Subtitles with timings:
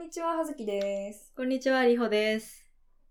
[0.00, 1.30] んにちは、はずきです。
[1.36, 2.64] こんにちは、りほです。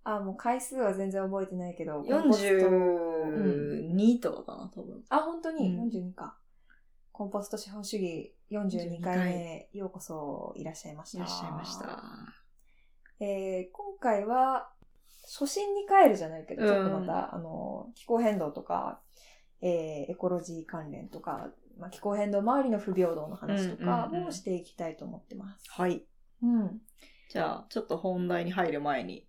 [0.03, 5.03] あ、もう回数は全然覚えてないけど、コンポスト42とかかな、多分。
[5.09, 6.39] あ、本当に、うん42か。
[7.11, 11.17] コンポスト資本主義42 42回回目、ようこそいらっしゃいました。
[11.19, 12.03] いらっしゃいました。
[13.19, 14.71] えー今回は、
[15.25, 18.99] 初心に帰るじゃないけど、うんちょっとまた、あの、気候変動とか、
[19.61, 25.65] えーエコロジー関連とか、まあ、気候変動周りの不平等の話とかうんうんうんもしていきたいと思ってます。
[25.69, 26.03] はい。
[26.41, 26.81] うん。
[27.29, 29.27] じゃあ、ちょっと本題に入る前に、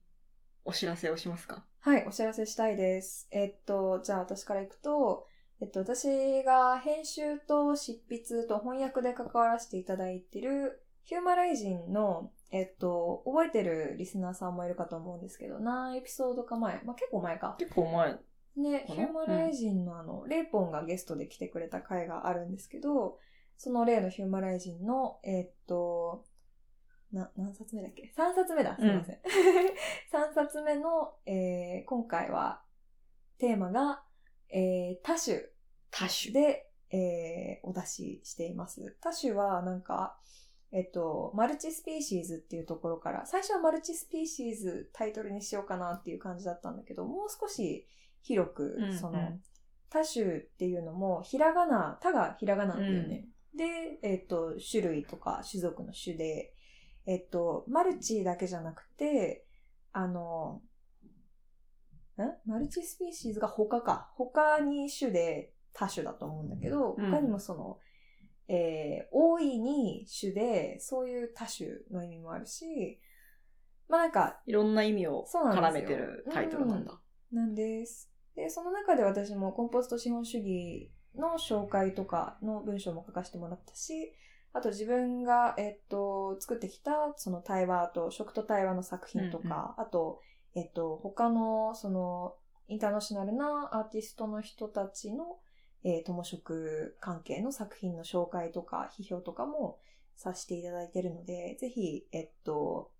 [0.64, 1.64] お知らせをしますか。
[1.80, 3.28] はい、お知らせしたいです。
[3.30, 5.26] えっと、じゃあ私からいくと、
[5.60, 17.56] えっと、私が編集と執筆と翻訳で関わらせていただいている、ヒューマライジンの、えっと、覚えてるリスナーさんもいるかと思うんですけど、何エピソードか前、まあ、結構前か。
[17.58, 18.18] 結構前。
[18.56, 23.18] ね、ヒューマライジンのあの、レイポンがゲストで来てくれた回があるんですけど、
[23.56, 26.24] その例のヒューマライジンの、えっと、
[27.12, 28.76] な、何冊目だっけ ?3 冊目だ。
[28.76, 29.18] すいません。
[30.12, 32.62] 3冊目の、えー今回は、
[33.38, 34.04] テーマが、
[34.48, 35.42] えー多種
[35.90, 36.32] 多種。
[36.32, 38.96] で、えーお出ししています。
[39.00, 40.18] 多種はなんか、
[40.72, 47.86] えっと、マルチスピーシーズっていうところから、最初はマルチスピーシーズタイトルにしようかなっていう感じだったんだけど、もう少し
[48.22, 49.18] 広く、うんうんその、
[49.88, 53.26] 多種っていうのも、ひらがな、他がひらがななんだよね。
[53.54, 56.54] で、えっと、種類とか種族の種で、
[57.06, 59.44] えっと、マルチだけじゃなくて、
[59.92, 60.62] あの、
[62.18, 64.10] んマルチスピーシーズが他か。
[64.16, 67.78] 他に種で多種だと思うんだけど、うん他にもその、
[68.48, 73.00] えー、多いに種で、そういう多種の意味もあるし、
[73.88, 77.00] まあなんか、いろんな意味を絡めてるタイトルなんだ。
[77.32, 78.10] なんです。
[78.36, 84.12] で、その中で私もコンポスト資本主義の紹介とかの文章も書かせてもらったし、
[84.52, 90.20] あと自分が、えっと、作ってきた、その対話と、食と対話の作品とか、あと、
[90.54, 92.34] えっと、他の、その、
[92.68, 95.38] インターナショナルなアーティストの人たちの、
[95.84, 99.78] えー、友食関係の作品の紹介とか、批評とかも
[100.16, 102.90] させていただいているので、ぜひ、えっと、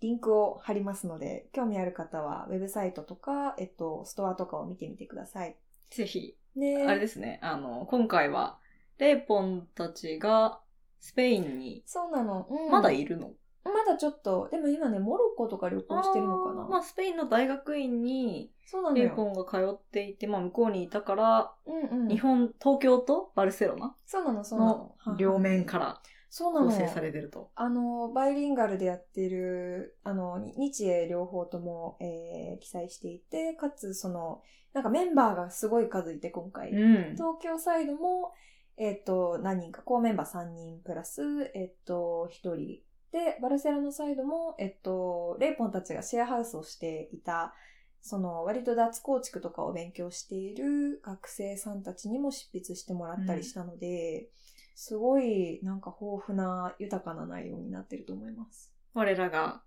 [0.00, 5.56] リンクを貼りますので、興味ある方は、ウェブサイトとか、えっと、ストアとかを見てみてください。
[5.90, 6.86] ぜひ、ね。
[6.86, 8.58] あれですね、あの、今回は、
[8.98, 10.60] レイポンたちが
[11.04, 12.46] スペインに、そうなの。
[12.50, 19.28] うんまだいるの、まだちょっと、でも今ね、モロッコとか旅行してるのかなまあ、スペインの大学院に、そうなのレイポよ。
[19.28, 22.08] ンが通っていて、まあ、向こうにいたから、うんうん。
[22.08, 25.16] 日本、東京とバルセロナそうなの、そうなのの。
[25.18, 26.00] 両面から
[26.30, 26.66] そうなの。
[26.66, 27.50] 構成されてると。
[27.54, 34.42] あの、バイリンガルでやってる、あの、に日英両方とも、えー記載していて、かつ、その、
[34.72, 36.70] なんかメンバーがすごい数いて、今回。
[36.72, 37.12] うん。
[37.12, 38.32] 東京サイドも、
[38.76, 41.22] えっ、と、何人か、コーメンバー3人プラス、
[41.54, 42.82] えっ、と、1人。
[43.12, 47.54] で、バルセロナサイドも、えっ、と、レイポンたちがシェアハウスをしていた、
[48.00, 54.28] その、割と脱構築とかを勉強している学生さんたちにも執筆してもらったりしたので、
[54.74, 58.72] すごい、なんか豊富な、豊かな内容になってると思います。
[58.92, 59.62] 我らが、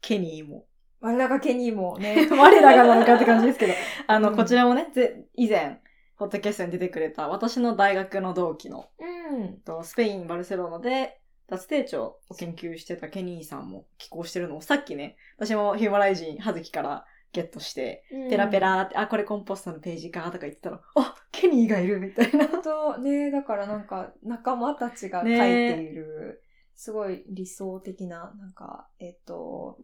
[0.00, 0.66] ケニーも。
[1.00, 3.74] 我らがケニーもね、 我らがなのかって感じですけど。
[4.08, 5.80] あの、うんこちらもね、ぜ以前、
[6.18, 9.58] ポッドキャストに出てくれた、私の大学の同期の、うん。
[9.58, 22.48] とスペイン・バルセロナで、脱低調を研究してたケニーさんも寄稿してるのをさっきね、私もヒューマライジン、はずきからゲットして、ペラペラーって、あ、これコンポストのページか、とか言ってたら、あ、ケニーがいるみたいな。
[22.48, 26.42] と、ね、だからなんか仲間たちが書いている、
[26.74, 29.78] すごい理想的な、なんか、えっと、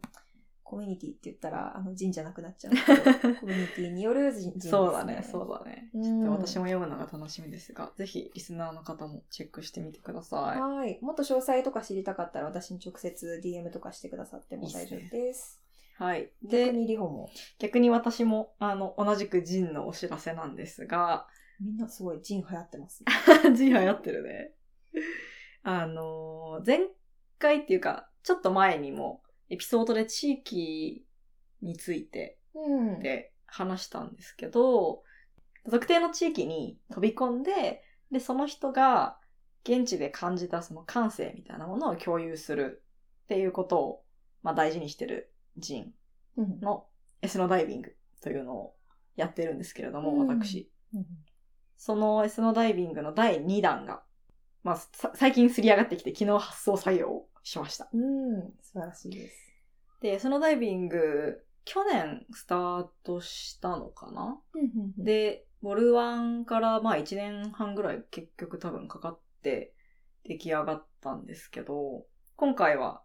[0.73, 3.35] コミュニティって言ったら、あの、人じゃなくなっちゃうけど。
[3.41, 4.71] コミュニティによる人人です、ね。
[4.71, 5.91] そうだね、そうだね。
[5.93, 10.97] うんちょっと私も読むのが楽しみですが、ぜひリスナーの方もチェックしてみてくださはい。
[11.03, 15.61] もっと詳細とか知りたかったら、私に直接 DM とかしてくださっても大丈夫です。
[15.99, 16.03] い。
[16.03, 16.31] はい。
[16.41, 17.29] 逆で、にリホも？
[17.59, 21.27] 逆に私も、あの、同じくジンのお知らせなんですが、
[21.61, 23.03] みんなすごいジン流行ってます。
[23.53, 24.55] ジン流行ってるね。
[25.61, 26.87] あのー、前
[27.37, 29.22] 回っていうか、ちょっと前にも、
[29.53, 31.05] エピソードで地域
[31.61, 32.99] についてうん。
[32.99, 35.03] で話したんですけど、
[35.69, 39.17] 特定の地域に飛び込んで、で、その人が
[39.63, 42.83] 現地で感じたその感性みたいなものを共有する
[43.23, 44.03] っていうことを、
[44.41, 45.93] まあ大事にしてるジン
[46.37, 46.59] うん。
[46.61, 46.87] の
[47.21, 48.75] エスノダイビングというのを
[49.15, 50.69] やってるんですけれども、うん私。
[50.93, 51.05] うん
[51.75, 54.03] そのエスノダイビングの第2弾が、
[54.63, 57.89] まあ、さ最近すり上がってきて昨日発送作業をしました。
[57.91, 58.53] うん。
[58.61, 59.42] 素晴らしいです。
[60.03, 64.37] で、エスノダイビング、去年スタートしたのかな？
[64.97, 69.73] で、で、ボルワンからまあ1年半ぐらい結局多分かかって
[70.25, 72.05] 出来上がったんですけど、
[72.35, 73.01] 今回は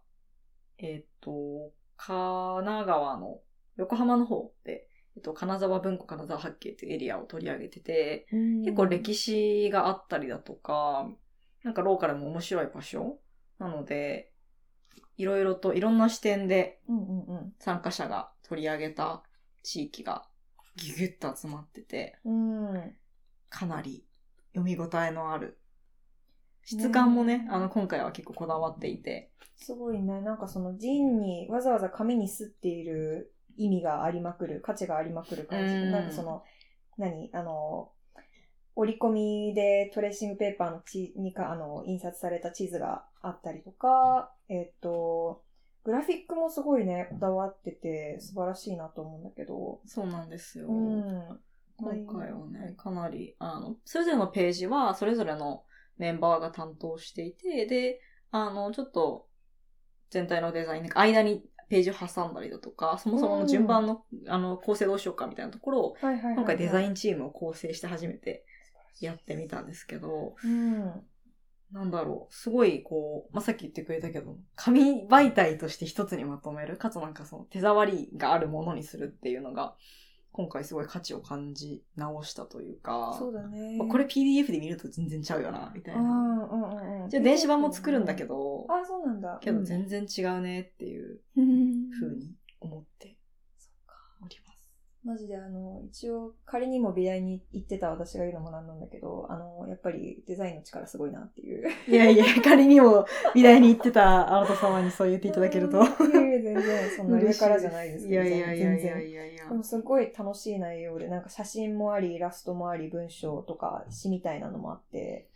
[0.77, 3.39] えっ、と、神奈川の
[3.77, 8.27] 横浜の方で、えっと、金沢文庫金沢八景っていうエリアを取り上げてて、
[8.63, 11.09] 結構歴史があったりだとか、
[11.63, 13.19] なんかローカルも面白い場所
[13.57, 14.28] なので、
[15.19, 16.79] いろいろといろんな視点で。
[17.59, 19.21] 参加者が取り上げた
[19.61, 20.25] 地域が
[20.77, 22.95] ギュギュッと集まってて、うん。
[23.49, 24.05] かなり
[24.55, 25.59] 読み応えのある。
[26.63, 29.29] 質感もね、ねあの、今回は結構こだわっていて。
[29.57, 30.21] すごいね。
[30.21, 35.73] なんかその陣にわざわざ紙にすっている意味がありまくる、価値がありまくる感じ。
[35.73, 36.43] うんなんかその、
[36.97, 37.29] 何？
[37.33, 37.91] あの、
[38.75, 45.43] 折り込みでトレーシングペーパーの地にか、あの、印刷された地図があったりとか、えっ、と、
[45.83, 49.81] グラフィックもすごいね、こだわってて素晴らしいなと思うんだけど。
[49.85, 50.67] そうなんですよ。
[50.67, 51.39] うん。
[51.77, 55.63] 今回はね、かなり、あの、それぞれのページは、それぞれの
[55.97, 58.01] メンバーが担当していて、で、
[58.31, 59.27] あの、ちょっと、
[60.09, 68.43] 全体のデザイン、なんか間にページを挟んだりだとか、そもそもの順番の、あの、構成どうしようかみたいなところを、今回デザインンチームを構成して初めて
[68.99, 71.07] やってみたんですけど、うん。
[71.71, 79.75] なんだろう、すごいこう、まあ、さっき言ってくれたけど、紙媒体として一つにまとめる、かつなんかその手触りがあるものにするっていうのが、
[80.31, 83.77] 今回すごい価値を感じ直したというか、そうだね。
[83.77, 86.09] まあこれ PDF で見ると全然ちゃうよな、みたいうんな。
[86.11, 86.55] うんう
[86.99, 87.09] んうん。
[87.09, 89.37] じゃあ電子版も作るんだけど、あ、そうなんだ。
[89.41, 92.31] けど全然違うねっていううん風に
[92.61, 93.18] 思って。
[95.09, 101.67] マジであの、一応仮にも美大に行ってた私が言うのもなんなんだけど、あの、やっぱりデザインの力すごいなっていう。
[101.87, 105.77] いやいや、仮にも美大に行ってたあなた様にそう言っていただけると。
[105.81, 108.99] いやいや、全然、そんな上からじゃないですけど、いやいやいやいや。
[109.01, 109.55] いやいやで。
[109.55, 115.27] もすごい楽しい内容で、なんか写真もあり、イラストもあり、文章とか詩みたいなのもあって、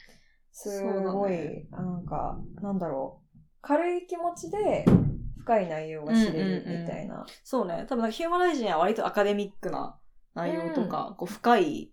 [0.51, 4.85] すごい、ねなんか、なんだろう、軽い気持ちで
[5.43, 7.25] 深い内容が知れるみたいな。
[7.43, 7.85] そうね。
[7.87, 9.97] 多分ヒューマライジンは割とアカデミックな
[10.33, 11.91] 内容とか、こう深い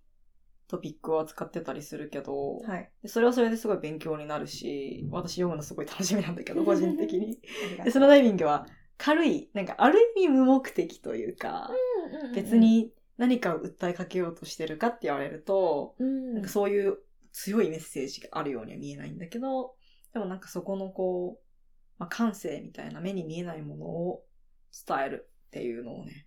[0.69, 2.91] トピックを扱ってたりするけど、はい。
[3.03, 7.41] でそれはそれですごい勉強になるし、私読むのすごい楽しみなんだけど、 個人的に。
[7.85, 8.67] で、そのダイビングは
[8.97, 11.71] 軽い、なんかある意味無目的というか、
[12.09, 16.99] うんうんうん別、に何かを訴えかけようとしてるかって言われると、うんなんかそういう
[17.33, 19.75] 強いメッセージがあるようには見えないんだけど、
[20.13, 21.50] でもなんかそこのこう、
[22.01, 24.25] まあ、感性みたいな目に見えないものを
[24.89, 26.27] 伝えるっていうのをね、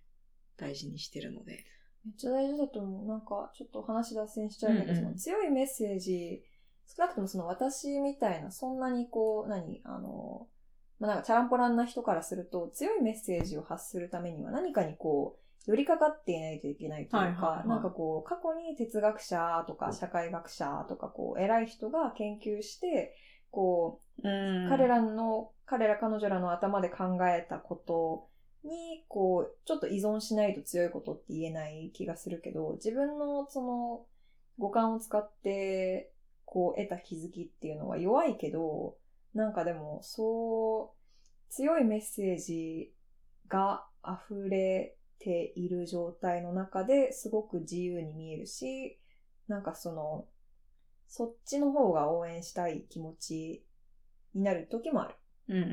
[0.56, 1.64] 大事にしてるので。
[2.06, 3.08] めっちゃ大事だと思う。
[3.08, 6.44] なんか、ちょっと話脱線しちゃうんだけど、うんうんその強いメッセージ、
[6.86, 9.80] 少なくともその私みたいな、そんなにこう、何？
[9.84, 10.46] あの、
[11.00, 23.16] まあ、なんかチャランポランな人からすると、強いメッセージを発するためには何かにこう、寄りかかっていないといけないというか、はいはいはいなんかこう、過去に哲学者とか社会学者とかこう、偉い人が研究して、
[23.54, 24.68] こう、うん。
[24.68, 28.28] 彼らの、彼ら彼女らの頭で考えたこと
[28.68, 34.06] に、こう、ちょっと依存しないと強いことって言えない気がするけど、自分のその
[34.58, 36.10] 五感を使って、
[36.44, 38.96] こう得た気づきっていうのは弱いけど、
[39.34, 42.92] なんかでも、そう、強いメッセージ
[43.48, 48.98] が溢れている状態の中ですごく自由に見えるし、
[49.46, 50.26] なんかその、
[51.16, 53.64] そっちの方が応援したい気持ち
[54.34, 55.14] になる時もある。
[55.48, 55.70] うんうんうん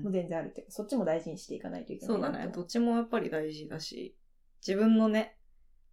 [0.00, 0.02] う。
[0.02, 2.40] もうん全然あるっていうか、そっちも大事にしていかないといけなそだね。
[2.40, 4.14] いうなと思どっちもやっぱり大事だし、
[4.60, 5.38] 自分のね、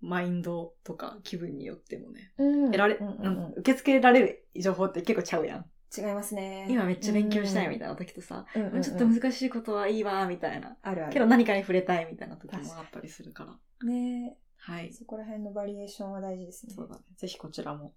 [0.02, 5.66] マインドとか気分によってもね、うん得られ、うんうんなん受け付けられる情報って結構ちゃうやん。
[5.98, 6.68] 違いますね。
[6.70, 8.62] 今めっちゃ勉強したいみいたいな時とさ、な。
[8.62, 10.76] うんうんうんちょっと難しいことはいいわ、みたいな。
[10.82, 11.14] あるある。
[11.14, 13.88] けど何かに触れたいみたいな時もあったりするから。
[13.88, 14.92] ねはい。
[14.92, 16.74] そこら辺のバリエーションは大事ですね。
[16.74, 17.02] そうだね。
[17.16, 17.94] ぜひこちらも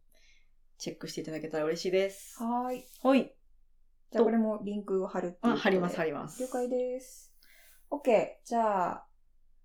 [0.79, 2.43] チェックしていただけたら嬉しいです。
[2.43, 2.85] はーい。
[3.03, 3.35] はい。
[4.11, 5.61] じゃあこれもリンクを貼るっていうことあ、で。
[5.61, 6.43] 貼ります、貼ります。
[6.43, 7.33] 了解です。
[7.91, 8.29] OK。
[8.45, 9.07] じゃあ、あ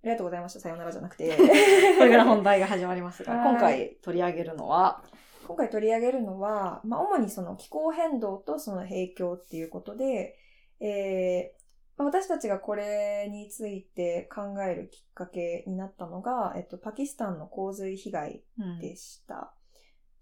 [0.04, 0.60] りがとうございました。
[0.60, 1.36] さようならじゃなくて。
[1.98, 5.04] これから本題が始まりますが、はい今回取り上げるのは、
[5.48, 10.38] 今回取り上げるのは、まあ、主にその気候変動とその影響っていうことで、
[10.80, 11.58] えー
[11.98, 19.57] まあ私たちがこれについて考えるきっかけになったのが、えっと、パキスタンの洪水被害うんでした。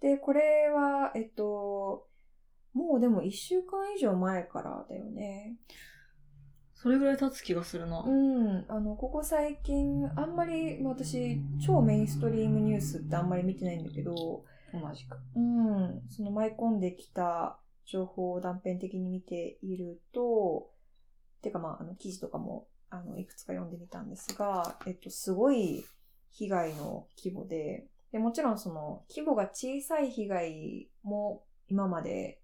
[0.02, 2.08] で、これは、えっと、
[2.74, 5.56] もうでも一週間以上前からだよね。
[6.74, 8.02] それぐらい経つ気がするな。
[8.02, 8.66] うん。
[8.68, 15.18] あの、ここ最近、あんまり、まあ私、超メインストリームニュースってあんまり見てないんだけど、同じく。
[15.36, 20.70] うん、その舞い込んできた情報を断片的に見ていると、
[21.42, 25.86] てかまあ、あの、記事とかも、あの、いくつか読んでみたんですが、えっと、すごい
[26.32, 32.40] 被害の規模で、で、もちろんその、規模が小さい被害も今まで、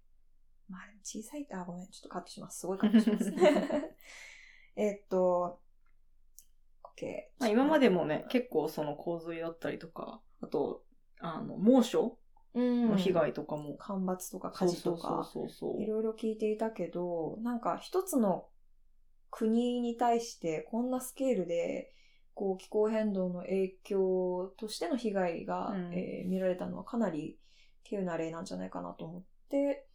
[0.68, 2.60] まあ、小さいって、あ、ごめん、ちょっとカットします。
[2.60, 3.32] すごいカットします。
[4.76, 5.60] えっと、
[6.82, 7.06] OK。
[7.38, 10.84] まあ、今までもね、結構その洪水だったりとか、あと、
[11.20, 12.18] あの、猛暑
[12.52, 15.26] うんの被害とかも、干ばつとか火事とか、
[15.78, 18.46] いろいろ聞いていたけど、なんか一つの
[19.30, 21.94] 国に対してこんなスケールで、
[22.34, 27.38] こう気候変動の影響としての被害が、うんえー見られたのはかなり
[27.84, 29.86] 稀有な例なんじゃないかなと思って、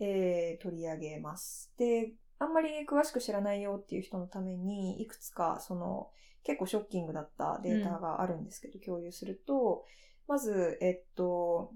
[0.00, 1.72] えー取り上げます。
[1.78, 6.10] で、あんまり詳しく知らないよっていう人のために、いくつかその
[6.44, 9.84] 結構ショッキングだったデータがあるんですけど、共有すると、
[10.26, 11.72] まず、えっと、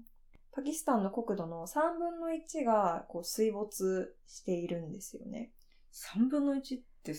[0.51, 5.51] パキスタンの国土の3分の1がこう水没しているんですよね。
[5.91, 7.13] 3分の1って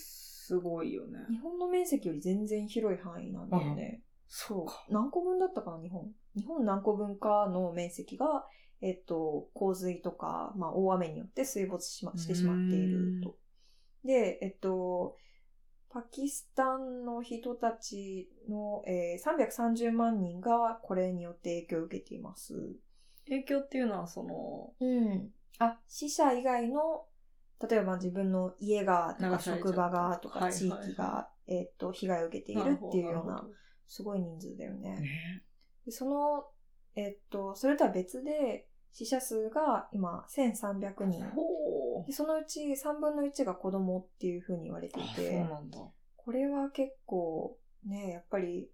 [0.47, 1.21] すごいよね。
[1.31, 4.03] 日本の面積より全然広い範囲なんだよね。
[4.29, 4.85] そうか。
[4.91, 6.13] 何個分だったかな、日本？
[6.37, 8.45] 日本何個分かの面積が、
[8.83, 13.39] えっと、洪水とか、まあ、大雨によって水没し,、ま、してしまっていると。
[14.05, 15.17] で、えっと、
[15.89, 22.53] パキスタンの人たちの、えー330万人がこれによって影響を受けています。
[23.29, 25.31] 影響っていうのは、その、うん。
[25.59, 27.07] あ、死者以外の、
[27.69, 33.45] 例えば自分の家がとか職場がとか地域が、えっと、被害を受けているっていうような、
[33.87, 35.43] すごい人数だよね。
[35.89, 36.47] その、
[36.97, 41.25] えっと、それとは別で、死者数が今1300人。
[42.07, 42.13] で。
[42.13, 45.45] そのうち3分の1が子供っていうふうに言われていて。
[46.17, 48.71] これは結構ね、やっぱり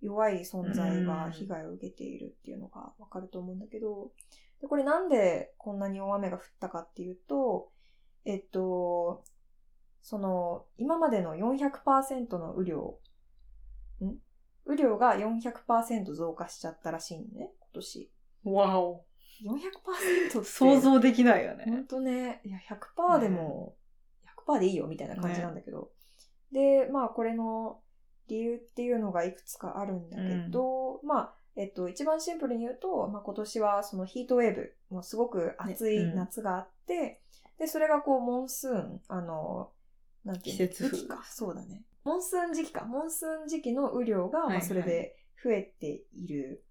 [0.00, 4.12] 弱い存在が被害を受けているっていうのがわかると思うんだけど、
[4.60, 7.70] でこれなんでこんなに大雨が降ったかっていうと、
[8.26, 9.24] えっと、
[10.02, 12.98] その、今までの400%の雨量、
[14.00, 14.16] ん？
[14.66, 18.12] 雨量が400%増加しちゃったらしいのね、今年。
[18.44, 19.04] わお。
[19.44, 20.44] 400%って。
[20.44, 21.84] 想像できないよほんね。
[21.84, 22.58] とね、いや、
[22.96, 23.76] 100%でも、
[24.46, 25.90] 100%でいいよみたいな感じなんだけど。
[26.52, 27.80] で、まあ、これの
[28.28, 37.22] 理由っていうのがいくつかあるんだけど、まあ、えっと、一番シンプルに言うと、まあ、今年はそのヒートウェーブ、もうすごく暑いねうん夏があって、
[37.66, 39.72] で、それがこう、モンスーン、あの、
[40.24, 41.24] なんていうの季節風か。
[41.28, 41.82] そうだね。
[42.04, 42.84] モンスーン時期か。
[42.84, 46.64] モンスーン時期の雨量が、まあ、それで増えている。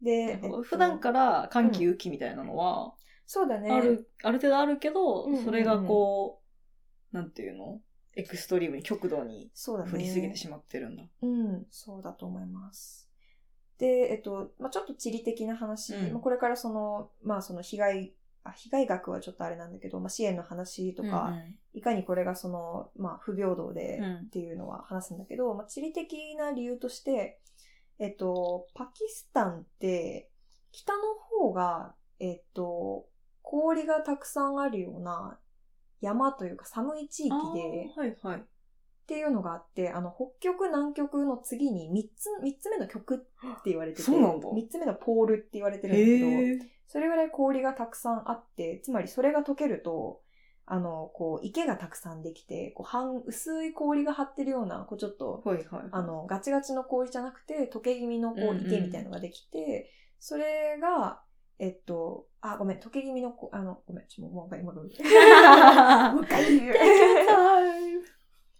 [0.00, 2.94] で、えっと普段から寒気雨季みたいなのは、
[3.26, 3.72] そうだね。
[3.72, 6.40] ある、ある程度あるけど、うんうんうんそれがこ
[7.12, 7.80] う、なんていうの
[8.14, 9.50] エクストリームに極度に。
[9.66, 11.02] 降りすぎてしまってるんだ。
[11.22, 13.10] うん、そうだと思います。
[13.78, 21.34] で、えっと、まあ、ちょっと地理的な話、うんまあ、これからその、まあ、その被害、あ被害額はちょっとあれなんだけど、まあ、支援の話とか、
[21.74, 27.40] いかにこれがその、まあ、不平等でうんっていうのは話すんだけど、まあ、地理的な理由として、
[27.98, 30.30] えっと、パキスタンって、
[30.72, 33.06] 北の方が、えっと、
[33.42, 35.38] 氷がたくさんあるような
[36.00, 38.40] 山というか寒い地域あで、ーはいはい。
[38.40, 38.42] っ
[39.06, 43.18] ていうのがあって、あの、北極、南極の次に3つ、三つ目の極っ
[43.62, 46.75] て言われてて、そうなんだ3つ目のポールって言われてるんだけど。
[46.88, 50.22] それぐらい氷がたくさんあって、つまりそれが溶けると、
[50.66, 55.66] あの、こう、池がたくさんできて、こう、半、薄い氷が張ってるような、こう、ちょっと、はいはい。
[55.92, 61.22] あ、の、ガチガチの氷じゃなくて、溶け気味のこう、うんうん池みたいのができて、それが、
[61.60, 66.14] えっと、あ、ごめん、溶け気味のこ、あの、ごめん、ちょっともう一回、もう一回。
[66.14, 66.74] もう一回言う。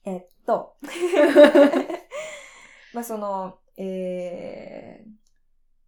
[0.04, 0.76] えっと、
[2.95, 4.95] まあその、え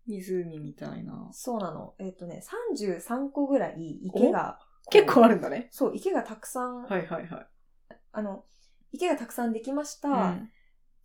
[0.08, 1.32] 湖みたいなー、。
[1.32, 1.94] そうなの。
[1.98, 2.42] えっとね、
[2.76, 4.58] 33個ぐらい池が、
[4.90, 5.34] 結構ある。
[5.34, 5.68] るんだね。
[5.70, 7.46] そう、池がたくさん、はいはいはい。
[8.12, 8.44] あの、
[8.90, 10.08] 池がたくさんできました。
[10.08, 10.50] うん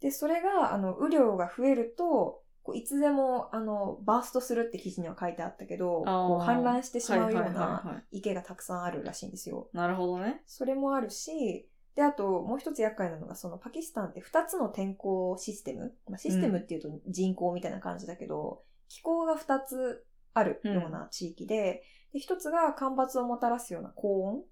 [0.04, 9.70] で、それが、あの、雨量が増えると、こういつでも、あの、バーストするって記事には書いてあったけど、こう氾濫してしまうような池がたくさんあるらしいんですよ。
[9.72, 10.42] なるほどね。
[10.46, 15.94] それもあるし、で、あと、もう一つ厄介なのが、そのパキスタンって二つの天候システム？
[16.10, 24.44] まあ、システムっていうと人口みたいな感じだけど、気候が二つあるような地域で、で一つが干ばつをもたらすような高温。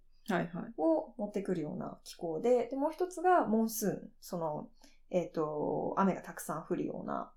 [0.78, 4.10] を持ってくるような気候で、で、もう一つがモンスーン。
[4.22, 4.70] その、
[5.10, 7.32] えっ、と、雨がたくさん降るような、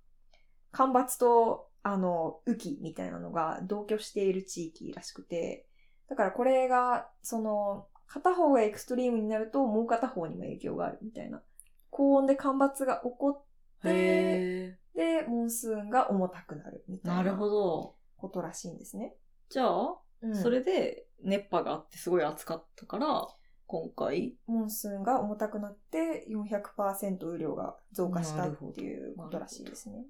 [0.70, 5.66] 干ばつと、あの、雨季みたいなのが同居している地域らしくて、
[6.08, 11.42] だからこれが、その、片方がエクストリームになると、もう片方にも影響があるみたいな。
[11.90, 13.43] 高温で干ばつが起こ
[13.90, 17.96] って、へで、モンスーンが重たくなるみたいなほど。
[18.16, 19.14] ことらしいんですね。
[19.48, 23.28] じゃあ、うんそれで熱波があってすごい暑かったから、
[23.66, 30.06] 今回、モンスーンが重たくなって400%雨量が増加したっていうことらしいですね。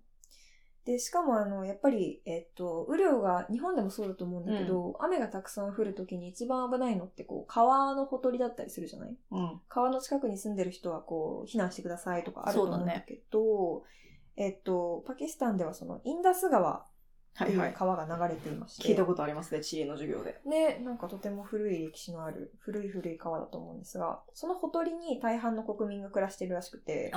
[0.84, 9.16] で、しかもあの、やっぱり、えっと、雨量が、日本でもそうだと思うんだけど、雨がたくさん降るときに一番危ないのって、こう、川のほとりだったりするじゃない？
[9.30, 9.60] うん。
[9.68, 13.84] 川の近くに住んでる人は、こう、避難してくださいとかあると思うんだけど、
[14.36, 16.84] えっと、パキスタンではその、インダス川
[17.38, 17.74] とはいはいいう。
[17.76, 20.38] 川が流れていまして、聞いたことありますね、地理の授業で。
[20.44, 27.10] ね、なんかとても古い歴史のある、古い古い川だと思うんですが、そのほとりに大半の国民が暮らしてるらしくて、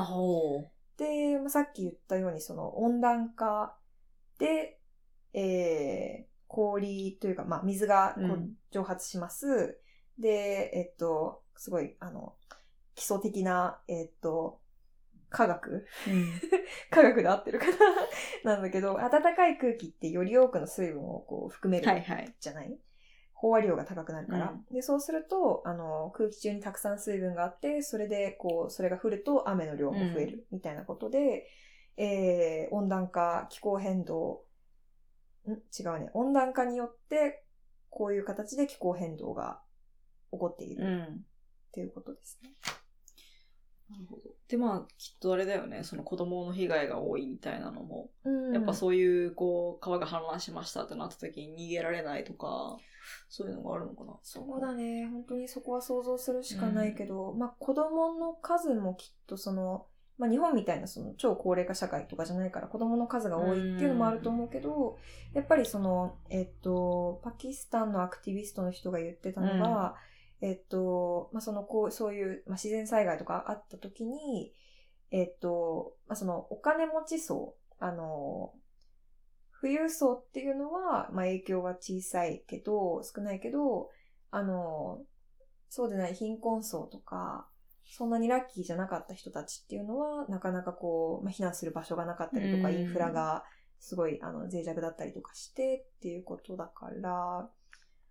[0.97, 3.77] で、まあさっき言ったようにその温暖化
[4.39, 4.79] で、
[5.33, 9.79] えー、氷というか、まあ水がこううん蒸発します。
[10.19, 12.35] で、えっと、すごい、あの、
[12.95, 14.59] 基礎的な、えっと、
[15.29, 16.41] 科学うん。
[16.89, 17.75] 科学で合ってるかな
[18.55, 22.33] なんだけど、暖かい空気ってより多くの水分をこう含めるはいはい。
[22.39, 22.79] じゃない？
[23.41, 24.51] 飽和量が高くなるから。
[24.51, 31.47] うんで、そうすると、あの、空気中にたくさん水分があって、それで、こう、それが降ると雨の量も増える、みたいなことで、
[31.97, 34.43] えー、温暖化、気候変動、
[35.47, 35.51] ん？
[35.51, 36.09] 違うね。
[36.13, 37.43] 温暖化によって、
[37.89, 39.61] こういう形で気候変動が
[40.31, 41.03] 起こっているうん。
[41.03, 41.07] っ
[41.71, 42.51] ていうことですね。
[43.89, 44.21] なるほど。
[44.47, 52.77] で、まあ、きっとあれだよね、その子供の被害が多いみたいなのも、うんやっぱそういう、こう、川が氾濫しましたってなった時に逃げられないとか、
[53.29, 54.13] そういうのがあるのかな。
[54.23, 55.07] そうだね。
[55.07, 59.85] 本当にそこは想像するしかないけど、まあ子供の数もきっとその、
[60.17, 64.97] まあ日本みたいなその超高齢化社会とかじゃないから子供の数が多いっていうのもあると思うけど、
[65.33, 69.95] やっぱりその、えっと、パキスタンのアクティビストの人が言ってたのが、
[70.41, 74.53] えっと、まあそのこう、そういう、まあ、自然災害とかあった時に、
[75.11, 78.53] えっと、まあそのお金持ち層、あの、
[79.61, 83.89] 富裕層っていうのは、まあ、影響は小さいけど、少ないけど、
[84.31, 85.01] あの、
[85.69, 87.47] そうでない貧困層とか、
[87.89, 93.43] そんなにラッキーじゃなかった人たちっていうのは、なかなかこう、まあ、避難する場所がなかったりとか、うんインフラが
[93.79, 97.49] すごい、あの、脆弱だったりとかしてっていうことだから、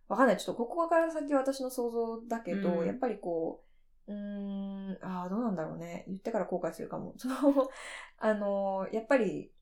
[0.08, 0.36] わかんない。
[0.36, 3.62] ちょっとここから先は私の想像だけど、うんやっぱりこ
[4.08, 6.04] う、うーん、ああ、どうなんだろうね。
[6.06, 7.14] 言ってから後悔するかも。
[7.18, 7.36] その、
[8.18, 9.52] あの、やっぱり、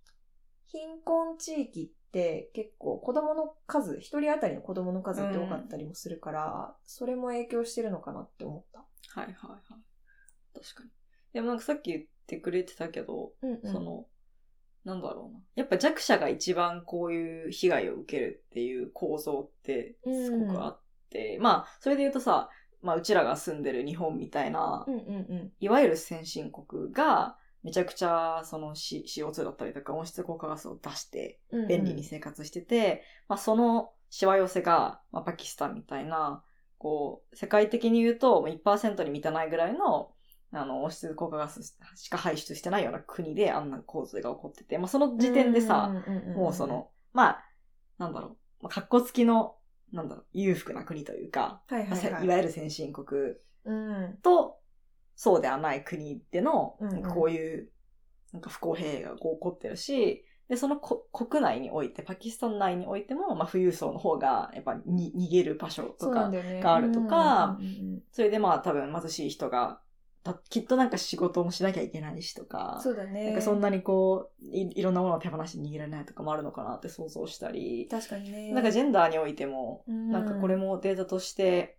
[0.74, 8.80] 貧困地域って結構子供の数、一人当たりの子供の数って多かったりもするから、それも影響してるのかなって思った。
[8.80, 10.60] はいはいはい。
[10.60, 10.90] 確かに。
[11.32, 14.06] でもなんかさっき言ってくれてたけど、うんうんその、
[14.84, 15.40] なんだろうな。
[15.54, 22.50] やっぱ弱者が一番こういう被害を受けるっていう構造ってすごくあって、まあ、それで言うとさ、
[22.82, 25.52] まあ、うちらが住んでる日本みたいな、うんうんうん。
[25.60, 36.44] いわゆる先進国が、めちゃくちゃ、その C- CO2 だったりとか温室効果ガスを出して、うんうん便利に生活してて、まあ、そのしわ寄せが、まあ、パキスタンみたいな、
[36.78, 40.12] こう、世界的に言うとまあ1%に満たないぐらいの、
[40.52, 47.44] あの、温室効果ガスしか排出してないような国であんな構図が起こってて、まあ、その時点でさ、んんんんもうそ、の、まあ、
[47.98, 49.56] なんだろう、まあ、格好付きの、
[49.92, 52.24] なんだろう、裕福な国というか、はいはいはい。
[52.24, 54.18] いわゆる先進国うん。
[54.22, 54.58] と、
[55.16, 56.76] そうではない国での
[57.12, 57.70] こういう、
[58.32, 66.30] なんか不公平がこう起こってるし、で、そのこ国内において、パキスタン内においても、まあ、富裕層の方が、やっぱに逃げる場所とか。
[66.30, 69.80] があるとかうんうんうんうんそれでまあ多分貧しい人が、
[70.22, 73.26] たきっとなんか仕事もしなきゃいけないしとか、そうだね。
[73.26, 78.52] なんかそんなにこうい、いろんなものを手放しに握れないとかもあるのかなって想像したり、確かにね。
[78.52, 81.78] なんかジェンダーにおいても、うんなんかこれもデータとして、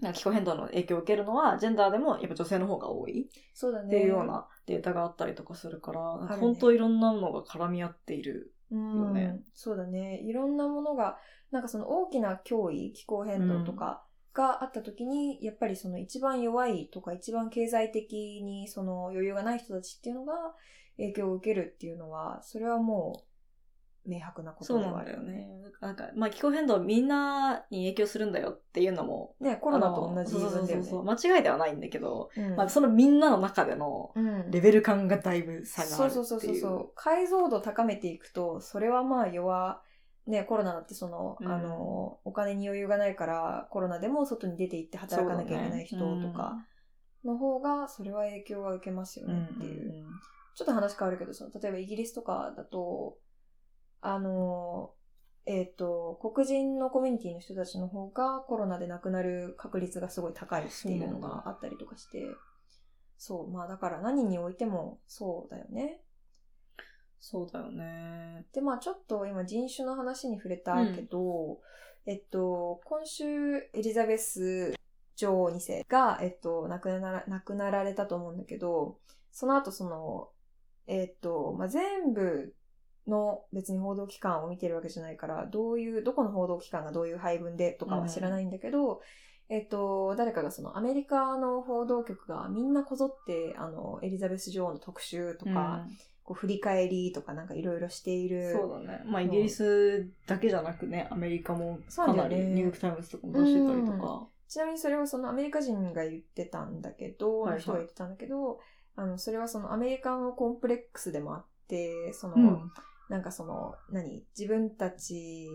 [0.00, 3.28] なんか気候変動の影響を受けるのは、ジェンダーでもやっぱ女性の方が多い。
[3.86, 6.00] っていうようなデータがあったりとかするから、
[6.38, 8.54] 本当いろんなものが絡み合っている。
[8.70, 10.20] うんねそうだね。
[10.22, 11.18] いろんなものが、
[11.50, 20.34] なんかその大きな脅威、気候変動とかがあった時に、やっぱりその一番弱いとか一番経済的にその余裕がない人たちっていうのが
[20.96, 23.29] 影響を受けるっていうのは、それはもう
[24.06, 25.48] 明白なことそうではあるなんだよね。
[25.80, 30.50] なんか、まあ気候変動みんなに影響するんだよっていうのも、ね、コロナと同じだよね。
[30.50, 31.04] そうそうそうそう。
[31.04, 36.24] 間違いではないんだけど、うんまあそのみんなの中でのうんレベル感がだいぶ差があるっていう。
[36.24, 36.92] そうそうそうそうそう。
[36.94, 39.82] 解像度高めていくと、それはまあ弱、
[40.26, 46.58] ね、コロナだってその、うんあの、お金に余裕がないから、コロナでも外に出て行って働かなきゃいけない人とか
[47.24, 49.92] の方が、それは影響は受けますようん、ねっていう。
[49.94, 50.06] うん
[50.52, 53.16] ちょっと話変わるけど、その、例えばイギリスとかだと、
[54.00, 54.92] あの、
[55.46, 62.24] えっ、と、黒人のコミュニティの人たちの方がコロナで亡くなる確率がすごい高いっていうのがあったりとかして、
[63.18, 66.00] そう、まあだから何においてもそうだよね。
[67.18, 68.46] そうだよね。
[68.54, 71.60] で、まあちょっと今人種の話に触れたけど、
[72.06, 73.24] えっと、今週
[73.74, 74.74] エリザベス
[75.16, 78.98] 女王2世が、えっと、亡くなら、亡くなられたと思うんだけど、
[79.32, 80.30] その後その、
[80.86, 82.54] えっと、まあ全部
[83.10, 89.02] の別に報道機関を見てるわけじゃないから、どういう、どこの報道機関がどういう配分でとかは知らないんだけど、
[89.50, 95.84] えっと、誰かがそのアメリカの報道局がみんなこぞって、あの、エリザベス女王の特集とか、
[96.22, 98.52] こう振り返りとかなんかいろいろしている。
[98.52, 99.02] そうだね。
[99.04, 104.26] まあ、イギリスだけじゃなくね、アメリカもかなり、ニューヨークタイムズとかも出してたりとか。
[104.48, 108.60] ちなみにそれはそのアメリカ人が言ってたんだけど、はいはい人が言ってたんだけど、
[108.94, 112.72] あの、それはそのアメリカのコンプレックスでもあって、その、うん。
[113.10, 114.24] なんかその、何？
[114.38, 115.50] 自分たち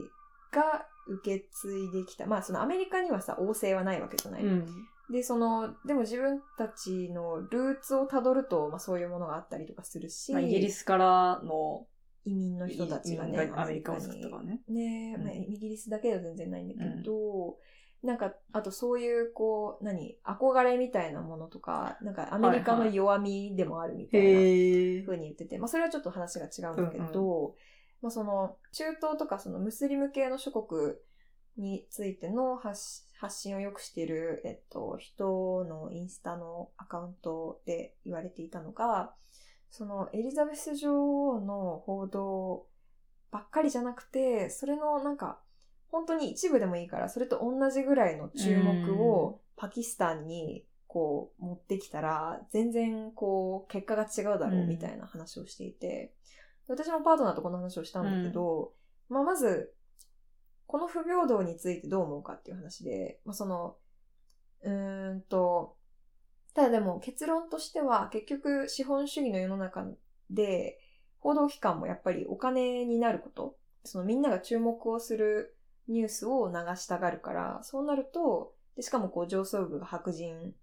[0.51, 2.27] が受け継いできた。
[2.27, 4.43] まあそのアメリカにはさ、王政はないわけじゃない。
[4.43, 4.65] うん。
[5.09, 11.87] で、その、でも自分たちのルーツをたどると、まあそういうものがあったりとかするし、まあ、イギリスからの
[12.25, 14.61] 移民の人たちがね、アメリカを作ったにからね。
[14.67, 17.57] ねえ、うんまあ、イギリスだけでは全然ないんだけど、
[18.05, 24.27] なんか、あとそういう、こう、何、憧れみたいなものとか、なんかアメリカの弱みでもあるみたいな
[25.05, 25.09] ふ。
[25.09, 27.55] うに言ってて、まあそれはちょっと話が違うんだけど、
[28.01, 30.95] まあその、中東とかそのムスリム系の諸国
[31.57, 39.13] についての発発信をよくしている、えっと、人のインスタのアカウントで言われていたのが、
[39.69, 42.67] そのエリザベス女王の報道
[43.31, 45.39] ばっかりじゃなくて、それのなんか、
[45.95, 56.11] 本当に一部でもいいから、それと同じぐらいの注目をパキスタンにこう持ってきたら、全然こう結果が違うだろうみたいな話をしていて、
[56.67, 58.73] 私もパートナーとこの話をしたんだけど、
[59.07, 59.73] まあまず、
[60.67, 63.77] この不平等についてどう思うかっていう話で、まあその、
[64.63, 65.77] うーんと、
[66.53, 69.85] ただでも結論としては結局資本主義の世の中
[70.29, 70.77] で
[71.19, 73.55] 報道機関もやっぱりお金になること、
[73.85, 75.54] そのみんなが注目をする
[75.87, 80.53] ニュースを流したがるから、そうなると、でしかもこう上層部が白人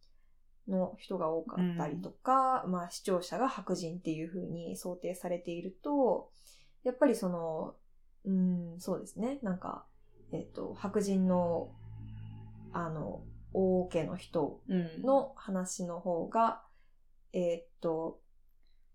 [0.69, 6.31] の人が多かったりとか、まあ視聴者が白人っていう風に想定されていると、
[6.85, 7.75] やっぱりその、
[8.25, 9.85] うん、そうですね、なんか、
[10.33, 11.71] えっ、と、白人の、
[12.73, 13.23] あの、
[13.55, 15.03] 王家の人うん。
[15.03, 16.63] の話の方が、
[17.33, 18.19] えーっと、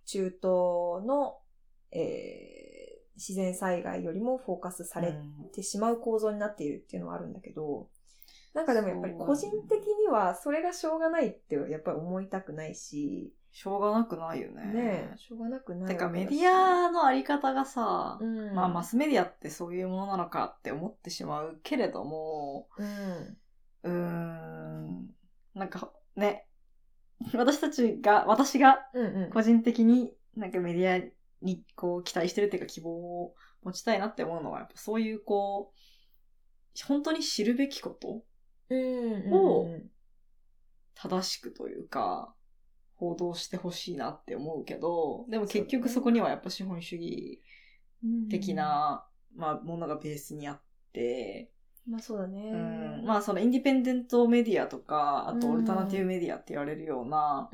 [0.06, 0.42] 中東
[1.06, 1.40] の、
[1.92, 2.67] えー
[3.18, 7.90] 自然災害よりもフォーカスされうんてしまう構造になっているっていうのはあるんだけど、
[8.54, 14.66] なんかでもやっぱり個人的にはそれがしょうがないってやっぱり思いたくないし、しょうがなくないよね。
[14.66, 23.38] ねえ、しょうがなくないてかメディアのあり方がさ、うん、まあマスメディアってそういうものなのかって思ってしまうけれども、うん。
[23.84, 25.08] うーん、
[25.56, 26.46] なんかね、
[27.34, 28.88] 私たちが、私が。
[29.34, 38.24] 個人的になんかメディアにこう期待してるっていうか希望を持ちたいなって思うのは、やっぱそういうこう、本当に知るべきことを
[38.70, 38.76] う
[39.68, 39.90] ん
[40.96, 42.34] 正しくというか、
[42.96, 47.42] 報道してほしいなって思うけど、でも結局そこにはやっぱ資本主義
[48.04, 50.62] うん的な、まあ、ものがベースにあっ
[50.94, 51.52] て、
[51.90, 52.52] まあそうだね。
[52.52, 52.56] う
[53.02, 55.54] ん、まあそのインディペンデントメディアとか、あとうん。
[55.54, 57.50] オルタナティブメディアって言われるような。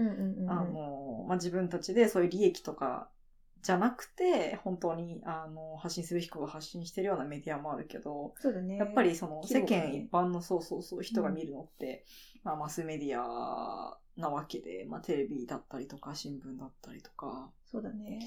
[0.47, 3.09] あの、まあ自分たちでそういう利益とか
[3.63, 8.75] じゃなくて、本当にあの発信すべきことを発信してるようなメディアもあるけど、そうだね。
[8.75, 12.03] やっぱりその世間一般のそうそうそう人が見るのって、
[12.43, 18.19] まあマスメディアなわけで、まあテレビだったりとか新聞だったりとか、そうだね。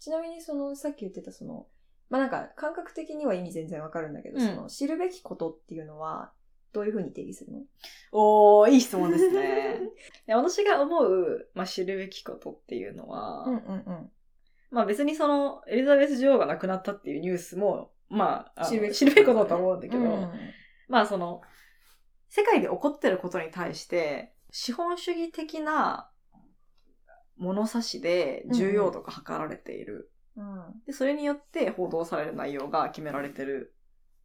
[0.00, 1.68] ちなみにその、さっき言ってたその、
[2.08, 6.32] まあなんか感覚的には意味全然わかるんだけど、うんその知るべきことっていうのは、
[6.72, 7.60] どういうふうに定義するの？
[8.12, 9.80] おー、いい質問ですね。
[10.26, 14.12] で私が思う、まあ、知るべきことっていうのは、うんうん
[14.70, 20.30] まあ別にその、エリザベス女王が亡くなったっていうニュースも、まあ、知るべきことだと思うんだけど、うん。
[20.88, 21.42] まあその、
[22.28, 26.10] 世界で起こってることに対して、資本主義的な
[27.36, 30.10] 物差しで重要度が測られている。
[30.36, 30.82] うん。
[30.86, 33.74] で、それによって報道される内容が決められてる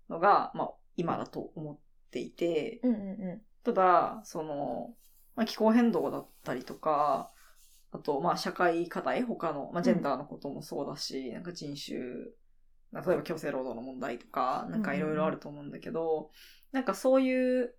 [0.09, 1.79] のが、まあ今だと思っ
[2.11, 4.93] ていて、うんうんうただ、その、
[5.35, 7.31] まあ、気候変動だったりとか、
[7.95, 16.29] あと、まあ、社会課題、他の、まあ、ジェンダーのこともそうだし、なんか人種、例えば強制労働の問題とか、なんかいろいろあると思うんだけど、
[16.71, 17.73] なんかそういう、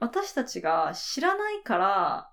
[0.00, 2.30] 私たちが知らないから、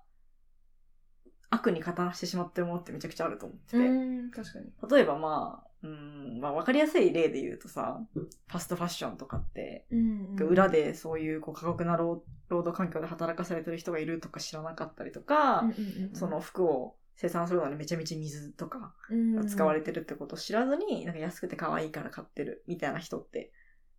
[1.50, 3.76] 悪に加担してしまってるものってめちゃくちゃあると思ってて。
[3.78, 3.80] ん。
[3.80, 4.66] うん、確かに。
[4.90, 23.52] 例えばまあ、うん、まあ、わかりやすい例で言うとさ、ファストファッションとかって、うんうん裏、でそういうこう過酷な労労働環境で働かされてる人がいるとか知らなかったりとか、うんうんうんその、服を生産するのにめちゃめちゃ水とかうん使われてるってことを知らずに、なんか安くて可愛いから買ってるみたいな人って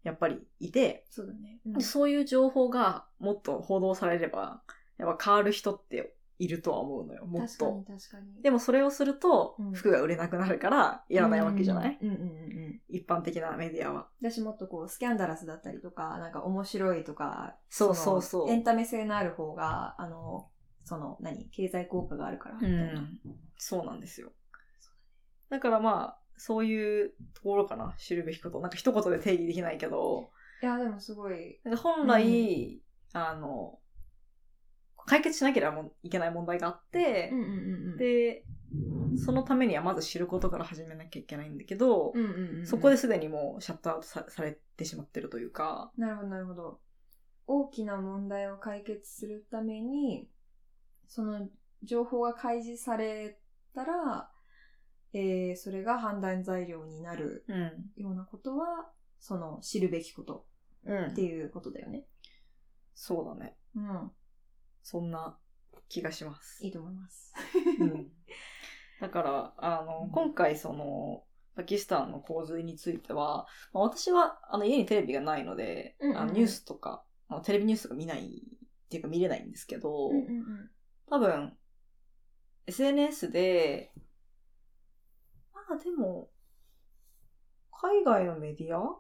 [0.04, 1.60] やっぱりいて、そうだね。
[1.66, 4.62] うんでそういう情報がもっと報道されれば、
[4.98, 7.94] やっぱ変わる人っているとは思うのよ、もっ確かにと。
[7.94, 8.42] 確かに。
[8.42, 12.82] でもそれをするとうん、服が売れなくなるから、やらないわけじゃない、うんうんうんうん。
[12.90, 14.08] 一般的なメディアは。
[14.22, 20.50] だしもっとこう、スキャンダラスだったりとか、なんか面白いとか、そうそうそうのエンタメ性のある方が、あの、
[20.84, 21.50] その、何？
[21.50, 23.08] 経済効果があるから、みたいな。
[23.58, 24.32] そうなんですよ。
[25.50, 28.60] だからまあ、そういうところかな、知るべきこと。
[28.60, 30.30] なんか一言で定義できないけど、
[30.62, 32.82] いや、でもすごい、本来、
[33.14, 33.80] あの、
[35.08, 37.54] 解決しなければもいけない問題があって、うんうんうん
[37.92, 37.98] うん。
[37.98, 38.44] で、
[39.18, 46.80] そのためにはまず知ることから始めなきゃいけないんだけど、うんうんうんうん、そこですでにもうシャットアウトさされてしまってるというか、なるほど、なるほど。
[47.48, 50.28] 大きな問題を解決するために、
[51.08, 51.48] その
[51.84, 53.40] 情報が開示され
[53.74, 54.30] たら、
[55.14, 58.02] えー、それが判断材料になるうん。
[58.02, 58.90] ようなことは、
[59.20, 60.46] その知るべきこと
[60.86, 62.04] うんっていうことだよね。
[62.94, 63.56] そうだね。
[63.76, 64.12] うん。
[64.88, 65.38] そんな
[65.90, 66.64] 気がします。
[66.64, 67.34] いいと思います。
[67.82, 68.10] うん
[69.02, 77.04] だから、あの、今回その、パキスタンの洪水については、まあ、私はあの家にテレビがないので、うんうんうんあのニュースとか、
[77.44, 80.72] テレビニュースとか見ないっていうか見れないんですけど、うんうんうん。
[81.10, 81.58] 多分、
[82.68, 83.92] SNS で、
[85.54, 86.32] まあでも、
[87.72, 89.00] 海外のメディア？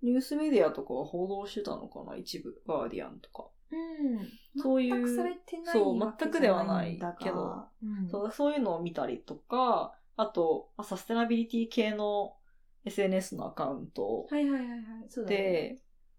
[0.00, 2.16] ニュースメディアとかは報道してたのかな？
[2.16, 2.62] 一部。
[2.68, 3.51] ガーディアンとか。
[3.72, 4.60] うん。
[4.60, 12.36] そういう全くされてないそう全くではないけど、うん、そうそういうのを見たりとか、あと、まあサステナビリティ系の
[12.84, 14.80] SNS のアカウントはいはいはいはい。
[15.08, 15.26] そね。
[15.26, 15.78] で、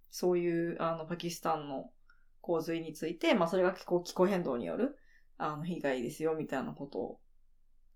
[0.10, 1.92] そういう、あの、パキスタンの
[2.42, 4.98] 洪水について、まあ、それが気候気候変動による、
[5.38, 7.20] あの、被害ですよ、みたいなことを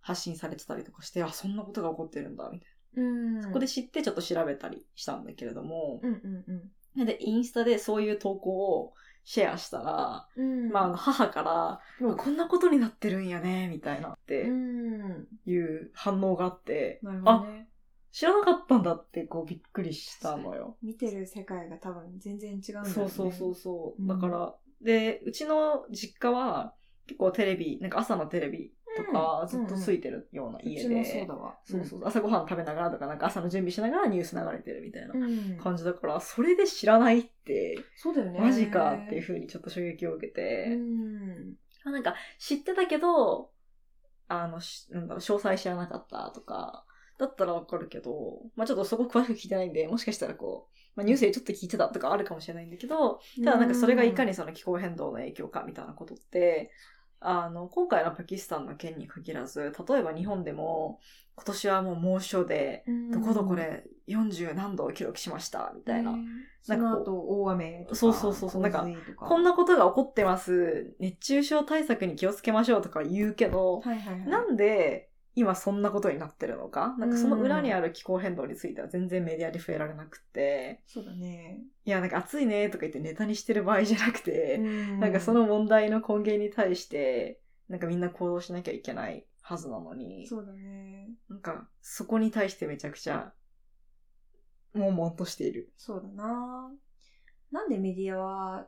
[0.02, 3.36] 発信されてたりとかして、あ、そんなことが起こってるんだ、みたいうん。
[3.36, 3.44] な。
[3.44, 6.16] そこで知ってちょっと調べたりしたんだけれども、うんう
[6.54, 8.94] んなんで、インスタでそういう投稿を
[9.28, 10.64] シェアしたら、うん。
[10.64, 10.72] うん。
[10.72, 15.28] まあ、母から、うんあこんなことになってるんやね、みたいな、っうてん。
[15.46, 17.68] いう反応があって、なるほどね。
[18.12, 20.78] 知らなかったんだって、こう、びっくりしたのよ。
[20.82, 22.94] 見てる世界が多分全然違うんだよね。
[22.94, 24.02] そうそうそうそう。
[24.02, 26.74] うんだから、で、うちの実家は
[27.08, 31.28] 結構テレビ、なんか朝のテレビとかうんずっとついてるような家で、
[32.04, 35.58] 朝ごはん食べながらとか、なんか朝の準備しながらニュース流れてるみたいなうん。
[35.58, 38.40] 感じだから、それで知らないって、そうだよね。
[38.40, 41.56] マジかっていう風にちょっと衝撃を受けて、うん。
[41.86, 43.52] あなんか知ってたけど、
[44.28, 46.86] あの、しなんだろう、詳細知らなかったとか、
[47.18, 56.72] だったらわかるけど、まあちょっとそこ詳しく聞いてないんで、もしかしたらこう、まあニュースでちょっと聞いてたとかあるかもしれないんだけど、ただなんかそれがいかにその気候変動の影響かみたいなことって、
[57.20, 61.00] あの、今回のパキスタンの件に限らず、例えば日本でも、
[61.36, 66.16] 今年はもう猛暑で、うんどこどこで40何度を記録しました、みたいな。
[66.68, 67.96] なんかこう大雨とか。
[67.96, 74.28] そうそうそうそうなんかこんなことが起こってます、熱中症対策に気をつけましょうとか言うけど、はいはいはい。
[74.28, 76.96] なんで今そんなことになってるのか？
[76.98, 81.60] なんかその裏にある気候変動については全然メディアで触れられなくて、そうだね。
[81.86, 91.12] いやなんか暑いねとか言ってネタにしてる場合じゃなくて、ななんかその問題の根源に対して、なんかみんな行動しなきゃいけないはずなのに、そうだね。
[91.30, 93.32] なんかそこに対してめちゃくちゃ、
[94.74, 95.72] 悶々としている。
[95.78, 96.72] そうだな。
[97.52, 98.68] なんでメディアは、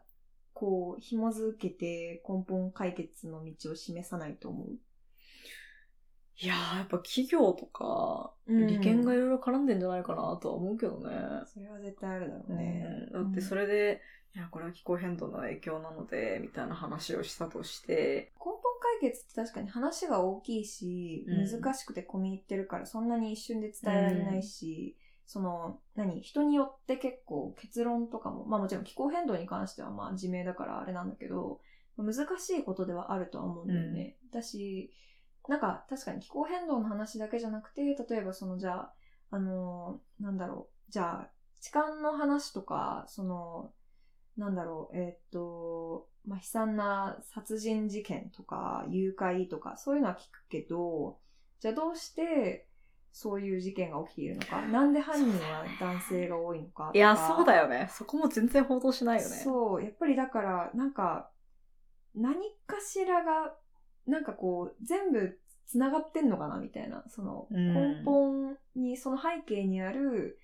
[0.53, 4.67] こう、紐づけて根本解決の道を示さないと思う？
[6.41, 8.67] いやー、やっぱ企業とか、うん。
[8.67, 11.09] 利権がいろいろ絡んでんじゃないかなとは思うけどね。
[11.45, 13.07] それは絶対あるだろうね。
[13.11, 13.23] うん。
[13.23, 14.01] だってそれで、
[14.35, 18.61] いや、これは気候変動の影響なので、みたいな話をしたとして、根本
[19.01, 21.61] 解決って確かに話が大きいし、うん。
[21.61, 26.21] 難しくて込み入ってるからそんなに一瞬で伝えられないし、その、何？
[26.21, 31.59] 人によって結構結論とかも、まあもちろん気候変動に関してはまあ自明だからあれなんだけど、
[31.97, 34.15] 難しいことではあるとは思うんだよね。
[34.31, 34.93] だし、
[35.49, 38.93] なんか確かに気候変動の話だけじゃなくて、例えばそのじゃあ、
[39.31, 43.71] あの、なんだろう、じゃあ、痴漢の話とか、その、
[44.37, 51.17] なんだろう、えーっと、まあ、悲惨な殺人事件とか、誘拐とか、そういうのは聞くけど、
[51.59, 52.67] じゃあどうして、
[53.11, 56.91] そういう事件が起きているのか、なんで犯人は男性が多いのかとか。
[56.93, 57.89] いや、そうだよね。
[57.91, 59.35] そこも全然報道しないよね。
[59.43, 61.31] そう、やっぱりだから、なんか、
[62.15, 63.55] 何かしらが、
[64.07, 67.73] なんかこう、全部繋がってんのかなみたいな、その、うん。
[67.73, 70.39] 根本に、その背景にある、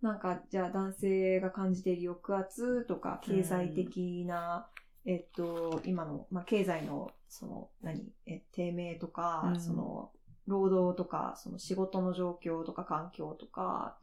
[0.00, 4.68] なんか、じゃあ男性が感じている抑圧とか、経済的な、
[5.04, 9.60] えっと、今の、まあ、経済の、その、何、え、低迷とか、うん。
[9.60, 10.12] その、
[10.46, 13.98] 労働とか、その仕事の状況とか環境とか、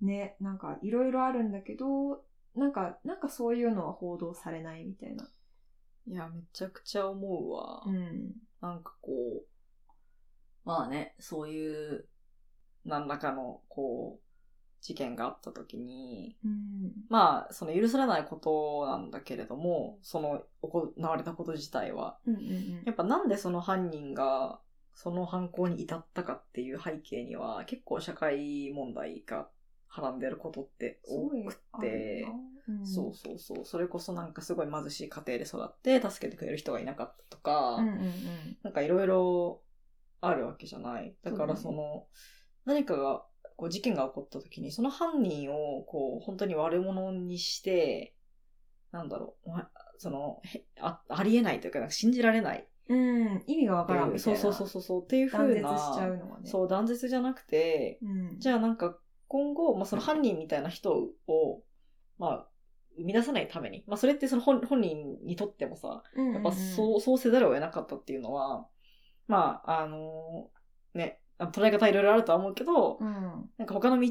[0.00, 2.22] ね、なんかいろいろあるんだけど、
[2.54, 5.28] なんか、なんかそういうのは報道されないみたいな。
[6.08, 7.82] いや、めちゃくちゃ思うわ。
[7.86, 8.32] うん。
[8.60, 9.42] なんかこう、
[10.64, 12.08] まあね、そういう、
[12.84, 14.28] 何らかの、こう、
[14.80, 16.92] 事件があった時に、うん。
[17.08, 24.60] まあ、その許されないことなんだけれども、その行われたこと自体は、うんうんやっぱなんでその犯人が
[24.94, 29.48] その犯行に至ったかっていう背景には結構社会問題が
[29.86, 32.26] はらんでることって多くあて
[32.68, 33.64] うんそうそうそう。
[33.64, 38.58] それこそなんかすごい貧しい家庭で育って助けてくれる人がいなかったとか、うんうんうん。
[38.62, 39.62] なんかいろいろ
[40.20, 41.14] あるわけじゃない。
[41.22, 42.06] だからそその、
[42.64, 43.24] 何かが、
[43.56, 48.14] こう事件が起こった時に、その犯人をこう本当に悪者にして、
[48.92, 53.42] なんだろう、まその、へあありえないというか、なんか信じられないうん。
[53.46, 54.40] 意味がわからんみたそいうな。
[54.42, 56.48] そうそうそうそうっていうふう断絶しな、ちゃうのはね。
[56.48, 58.38] そう断絶じゃなくて、うん。
[58.38, 60.94] じゃあなんか今後、まあ、その犯人みたいな人
[61.26, 61.62] を、
[62.18, 62.48] まあ、
[62.98, 68.66] 生み出さないために、まあそれってその本本人にとってもさ、うん、やっぱそう、そうせざるを得なかったっていうのは、
[69.28, 70.48] まあ、あの
[70.94, 73.50] ね、捉え方いろいろあるとは思うけど、うん。
[73.58, 74.10] なんか他の道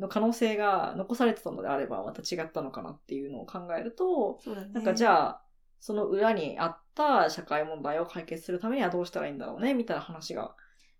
[0.00, 4.68] の可能性が残されてたのであればまた違ったのかなっていうのを考えると、ね。
[4.72, 5.42] なんかじゃあ、
[5.80, 10.54] その裏にあった社会問題を解決するためにはどうしたらいいんだろうね、みたいな話が、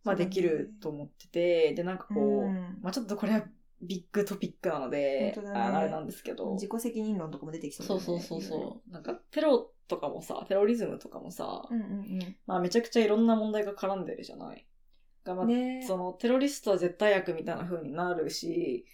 [0.05, 3.43] まあできると思ってて、で、なんかこう、うんまあちょっとこれは
[3.81, 8.93] ビッグトピックなので、ねああれなんですけど、自己責任論とかも出てきそうねそうそうそう。
[8.93, 14.67] なんかテロとかもさ、テロリズムとかもさ、うんうんまあめちゃくちゃいろんな問題が絡んでるじゃない。
[15.25, 15.51] がまあうん。
[15.51, 18.85] ねそのテロリストは絶対悪みたいな風になるし、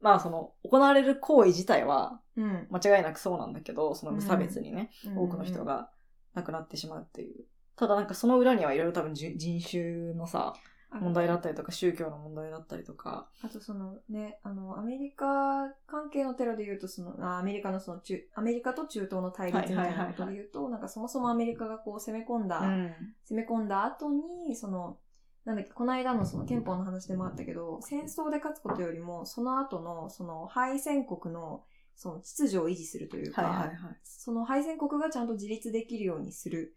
[0.00, 2.68] まあその行われる行為自体はうん。
[2.70, 5.90] 間違いなくそうなんだけど、その無差別にね、うん多くの人が
[6.34, 7.44] 亡くなってしまうっていう。
[7.76, 10.54] ただなんかその裏にはいろいろ多分じ人種のさ、
[10.92, 22.94] 問題だったりとか宗教の問題だったりとか、あとそのね、あの、アメリカ関係のテロで言うと、その、あアメリカのその中、アメリカと中東の対立みたいなことで言うと、なんかそもそもアメリカがこう攻め込んだ、うん。
[23.28, 24.98] 攻め込んだ後に、その、
[25.44, 33.96] なんだっけ、この間のその憲法の話でもあったけど、戦争で勝つことよりも、その後の、その敗戦国の、その秩序を維持するというか、はいはいはい。
[34.02, 36.76] その敗戦国がちゃんと自立できるようにする。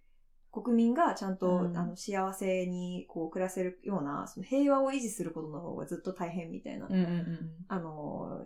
[0.53, 7.39] 国民がちゃんと、うんあの幸せにこう暮らせるような、その平和を維持することの方がずっと大変みたいな、うんうんうん。
[7.67, 8.45] あの、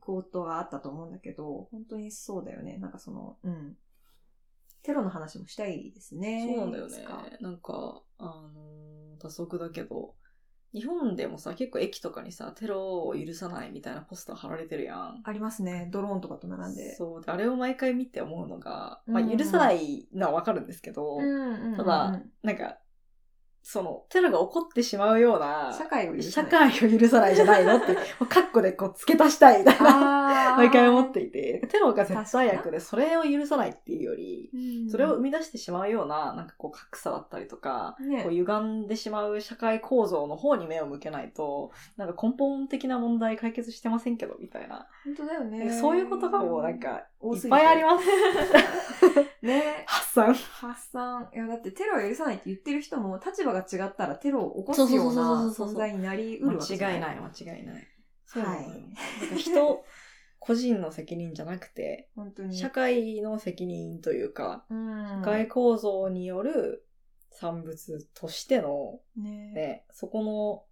[0.00, 2.78] コートがあったと思うんだけど、本当にそうだよね。
[2.78, 3.76] なんかその、うん。
[4.82, 6.46] テロの話もしたいですね。
[6.48, 7.06] そうなんだよね。
[7.40, 10.14] なんか、あのー、打足だけど、
[10.76, 15.22] 日本でもさ、結構駅とかにさ、テロを許さないみたいなポスター貼られてるやん。
[15.24, 15.88] ありますね。
[15.90, 16.94] ドローンとかと並んで。
[16.96, 17.22] そう。
[17.22, 22.76] であれを毎回見て思うのが、まあ、許さないのはわかるんですけど、うんうんうんただ、なんか、
[23.68, 26.70] その、テロが起こってしまうような、社会を許さ社ない。
[26.70, 34.88] 会を許さないじゃないのって、 もうカッコでこう付け足したいみたいな、毎回思っていて、テロが絶対悪で、 それを許さないっていうより、うん。
[34.88, 38.22] それを生み出してしまうような、なんかこう格差だったりとか、ね。
[38.22, 44.86] こう歪んでしまう社会構造の方に目を向けないと、なんか根本的な問題解決してませんけど、みたいな。
[45.04, 45.72] 本当だよね。
[45.72, 48.06] そういうことがもうなんか、多すぎてぱいあります。
[49.42, 50.34] ね発散。
[50.34, 51.30] 発散。
[51.34, 57.86] いや、だってテロを許さないって言ってる人も立場が違ったらテロを起こすような存在になりうるわけ間違いない、間違いない。
[58.26, 59.84] そうはいなんか人、
[60.38, 62.56] 個人の責任じゃなくて、本当に。
[62.56, 65.08] 社会の責任というか、うん。
[65.08, 66.86] 社会構造による
[67.30, 70.64] 産物としての、ねね、そこの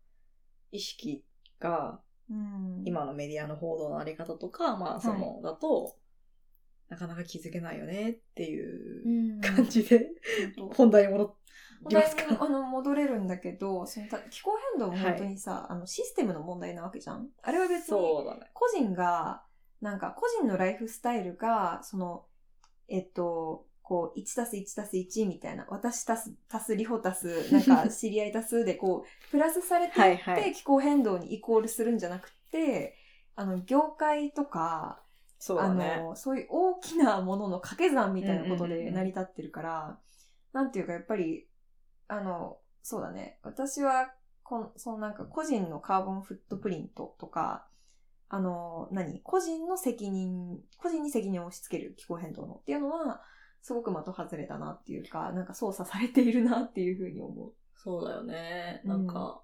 [0.71, 1.25] 意識
[1.59, 2.83] が、うん。
[2.85, 5.97] 今のメディアの報道のあり方とか、まあ、その、だと、
[6.89, 10.11] なかなか気づけないよねっていううん感じで、
[10.57, 11.35] 本当本題に戻って
[11.83, 12.45] 本きますか？
[12.45, 17.29] あの戻れるんだけど、そのた気候変動も本当にさ、あのシステムの問題なわけじゃん？
[17.43, 17.97] あれは別に。
[18.53, 19.43] 個人が、
[19.81, 22.27] なんか個人のライフスタイルが、その、
[22.89, 32.97] えっと、こう、1たす1たす1みたいな、私たす、たすリホたす、なんか 知り合いたすで、こう、プラスされていって、はいはい気候変動にイコールするんじゃなくて、
[33.37, 35.04] あの、業界とか、あ
[35.45, 35.97] そうだね。
[35.99, 39.99] の、そういう大きなものの掛け算みたいなことうんうんうんうんで成り立ってるから、
[40.55, 41.47] なんていうかやっぱり、
[42.09, 43.41] あの、そうだね。
[43.43, 44.11] 私は、
[44.43, 47.67] この、そのなんか個人のカーボンフットプリントとか、
[48.31, 49.21] あの、何？
[49.21, 53.21] 個人の責任、個人に責任を押し付ける気候変動のっていうのは、
[53.61, 57.53] すごく的外れだなっていうか、なんか操作されているなっていうふうに思う。
[57.77, 58.81] そうだよね。
[58.85, 59.43] うんなんか、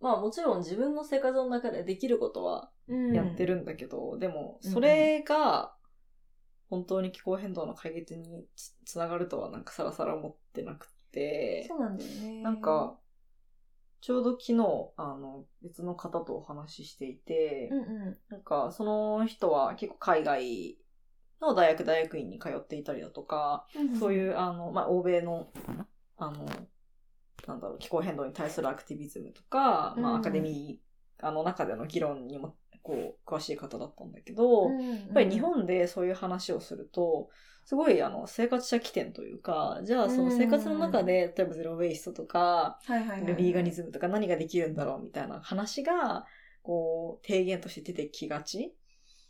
[0.00, 5.74] まあもちろん自分の生活の中でできることはうんやってるんだけど、でも、うんそれが、
[6.68, 12.42] 本当に気候変動の解決につつながるとはなんかさらさら思ってなくて、そうなんだよね。
[12.42, 12.96] なんか、
[14.00, 18.18] ちょうど昨日、あの、別の方とお話ししていて、うんうん。
[18.30, 20.78] なんか、その人は結構海外
[21.40, 23.66] の大学大学院に通っていたりだとか、
[24.00, 25.52] そういう、あの、まあ、欧米の、
[26.16, 26.46] あの、
[27.46, 34.76] なんだろう、気候変動に対するアクティビズムとか、まあ、うんアカデミー、あの中での議論にも、こう、詳しい方だったんだけど、や
[35.10, 37.28] っぱり日本でそういう話をすると、
[37.64, 46.26] すごいあの生活者起点というか、じゃあその生活の中で、例えばゼロウェイストとか、はいはいはいはい、ビーガニズムとか何ができるんだろうみたいな話が、
[46.62, 48.74] こう、提言として出てきがち。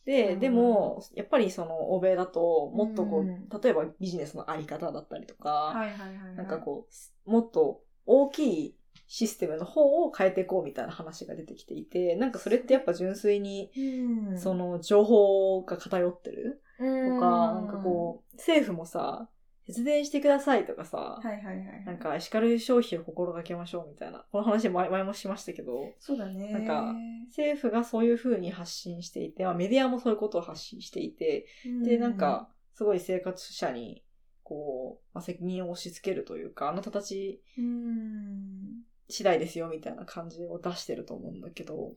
[0.04, 3.48] で、うんでも、やっぱりその欧米だと、もっとこう、うん。
[3.48, 6.86] 例えばビジネスのあり方だったりとか、はいはいはいはい、なんかこ
[7.26, 8.76] う、もっと大きい
[9.14, 16.62] システムの方を変えていこうみたいな話が出てきていて、なんかそれってやっぱ純粋に、うん、その情報が偏ってる？
[16.78, 19.28] ととか、なんかこう、政府もさ、
[19.66, 21.84] 節電してくださいとかさ、はいはいはい。
[21.84, 26.50] なんかエシカル消費を心がけましょうみたいな、この話前前もしましたけど、そうだね。
[26.50, 26.94] なんか
[27.28, 31.46] 政府がそういう風に発信していて、まあ、メディアもそういうことを発信していて、
[31.84, 34.02] で、なんか、すごい生活者に、
[34.42, 41.92] こう、まあ、責任を押し付けるというか、あなたたちうん、次第ですよみたいな感じを出してると思うんだけど、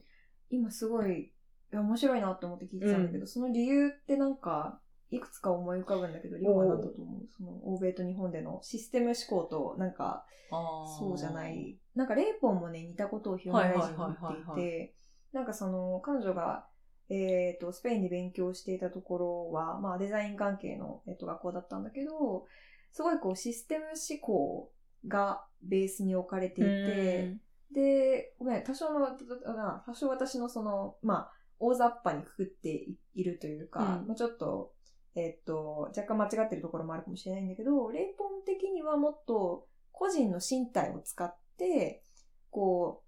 [0.50, 1.32] 今すごい
[1.72, 4.80] いや面白いなって思って聞いてたんだけど、その理由ってなんか、
[5.10, 7.26] いくつか思い浮かぶんだけど、リオは何だと思う。
[7.36, 11.48] その欧米と日本でのシステム思考と、なんか、そうじゃな。
[11.48, 11.78] い。
[11.94, 14.94] なんか、レイポンもね、似たことをヒューマンライジンに言っていて、
[15.32, 16.66] なんかその、彼女が、
[17.08, 22.46] えっ、と、スペインで勉強していたところは、まあ、デザイン関係の、えっと学校だったんだけど、
[22.90, 24.72] すごいこう、システム思考
[25.08, 27.36] がベースに置かれていて、
[27.72, 34.06] で、ごめん、多少の、あ多少私のその、まあ、大雑把にくくっていいるというか、うん。
[34.08, 34.72] まあちょっと、
[35.14, 42.02] えっと、若干間違ってるところもあるかもしれないんだけど、レイポン的にはもっと個人の身体を使って、
[42.50, 43.02] こ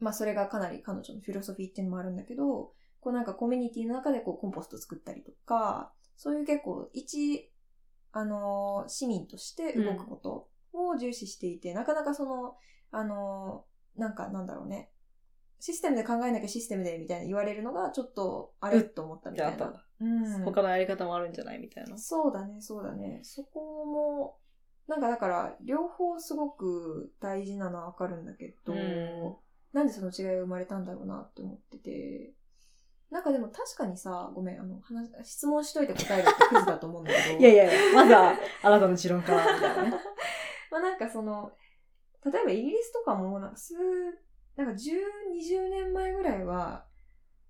[0.00, 7.50] う、まあそれがかなり彼女のフィロソフィーっていうのもあるんだけど、こうなんかコミュニティの中でこうコンポスト作ったりとか、そういう結構一、
[8.12, 12.56] あのー市民として動くことを重視していて、なかなかその、
[12.90, 14.90] あのーなんかなんだろうね、
[15.60, 19.84] システムで考えなきゃシステムでみたいな言われるのがちょっとあれと思ったみたいな。
[20.00, 20.04] う
[20.40, 20.44] ん。
[20.44, 21.96] 他のやり方もあるんじゃないみたいな。
[21.96, 23.20] そうだね、そうだね。
[23.22, 24.36] そこも、
[24.88, 29.36] なんかだから、両方すごく大事なのはわかるんだけど、うん
[29.72, 32.32] なんでその違いが生まれたんだろうなって思ってて、
[33.10, 37.38] なんかでも確かにさ、ごめん、あの、話、質問しといて答えるってクズだと思うんだけど。
[37.40, 39.92] いやいやいや、まずは、あなたの持論から、みたいなね。
[40.74, 41.52] まあなんかその、
[42.24, 43.74] 例えばイギリスとかも、なんか数、
[44.56, 44.96] なんか10、
[45.32, 46.84] 20年前ぐらいは、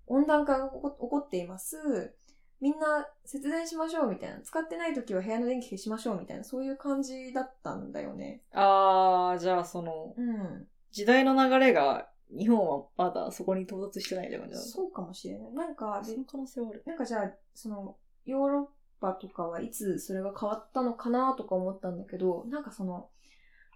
[0.05, 2.13] 温暖化が起こっています。
[2.61, 4.39] みんな節電しましょうみたいな。
[4.41, 8.43] 使ってない時は部屋の電気消しましょうみたいな、そういう感じだったんだよね。
[8.53, 10.67] あー、じゃあその、うん。
[10.91, 15.53] 時代の流れが、日本はまだそこに到達してないって感じそうかもしれない。
[15.53, 16.83] なんか、でその可能性はある。
[16.85, 18.67] なんかじゃあ、その、ヨーロッ
[18.99, 23.09] パとかはいつそれが変わったのかなとか思ったんだけど、なんかその、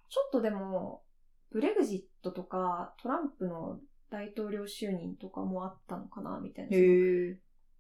[0.10, 1.04] ちょっとでも、
[1.52, 3.80] ブレグジットとかトランプの
[4.10, 6.78] 大統領就任とかもあったのかなみたいな。
[6.78, 7.40] い。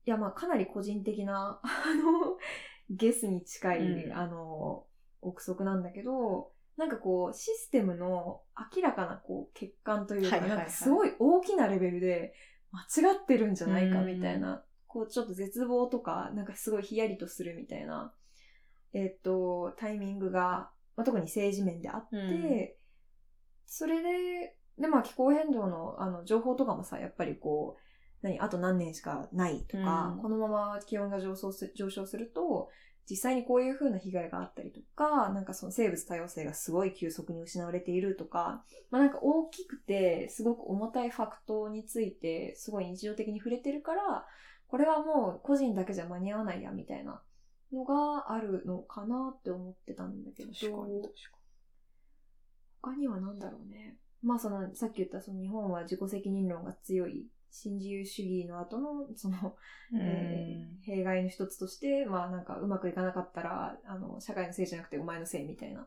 [0.09, 2.38] や、まあかなり個人的な、 あの、
[2.89, 4.86] ゲスに近い、うんあの、
[5.21, 8.41] 憶測なんだけど、なんかこう、システムの
[8.75, 12.34] 明らかなこう、欠陥というか、なんかすごい大きなレベルで
[12.71, 18.13] 間違ってるんじゃないかみたいな、こうちょっと絶望とか、なんかすごいヒヤリとするみたいな、
[18.93, 22.69] えっと、タイミングが、まあ、特に政治面であって、うん。
[23.65, 27.81] それで、で、まあ気候変動のあの情報とかもさ、やっぱりこう、
[28.21, 30.21] 何、あと何年しかないとか、うん。
[30.21, 32.67] このまま気温が上昇す上昇すると、
[33.09, 44.25] 実際にこういう風な被害があったりとか、なんかその生物多様性がすごい急速に失われているとか、まあなんか大きくて、すごく重たいファクトについて、すごい日常的に触れてるから、
[44.67, 47.23] これはもう個人だけじゃ間に合わないや、みたいな
[47.74, 51.13] のがあるのかなって思ってたんだけど、確かに確
[52.82, 53.97] 他には何だろうね。
[54.22, 59.47] まあその、さっき言ったその日本は自己責任論が強い新自由主義の後の、その、か
[59.91, 59.99] に。
[60.01, 65.86] えー弊害の一つとして、まあなんかうまくいかなかったら、あの、社会のせいじゃなくてお前のせいみたいな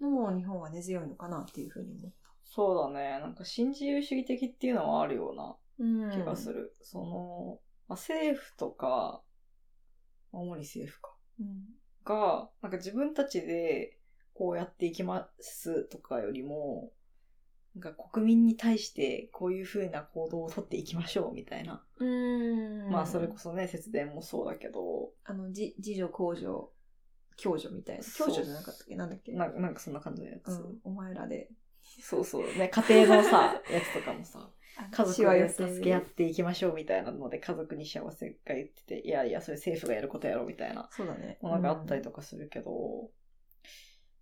[0.00, 2.28] のも日本は根強いのかなっていうふうに思った。
[2.44, 3.20] そうだね。
[3.20, 6.74] なんか新自由主義的っていうのはあるようなうん気がする。
[6.82, 9.22] その、まあ、政府とか、
[10.40, 11.14] 主に政府か。
[11.40, 11.64] うん。
[12.04, 13.98] が、なんか自分たちで
[14.34, 16.92] こうやっていきますとかよりも、
[17.74, 21.84] なんか国民に対してこういう風な行動をとっていきましょうみたいな。
[21.98, 26.46] うんまあそれこそね、節電もそうだけど、あの、じ自助、公助、
[27.42, 28.04] 共助みたいな。
[28.04, 28.96] 共助じゃなかったっけ？
[28.96, 29.32] なんだっけ？
[29.32, 30.48] ななんかそんな感じのやつ。
[30.48, 31.50] うん、お前らで。
[32.00, 32.42] そうそう。
[32.56, 34.50] ね、家庭のさ、やつとかもさ、
[34.90, 41.38] 家族で助け合っていきましょうみたいなので家族に幸せが言ってて、いやいや、それ政府がやることやろみたいなそうだね。
[41.40, 43.10] ものがあったりとかするけど、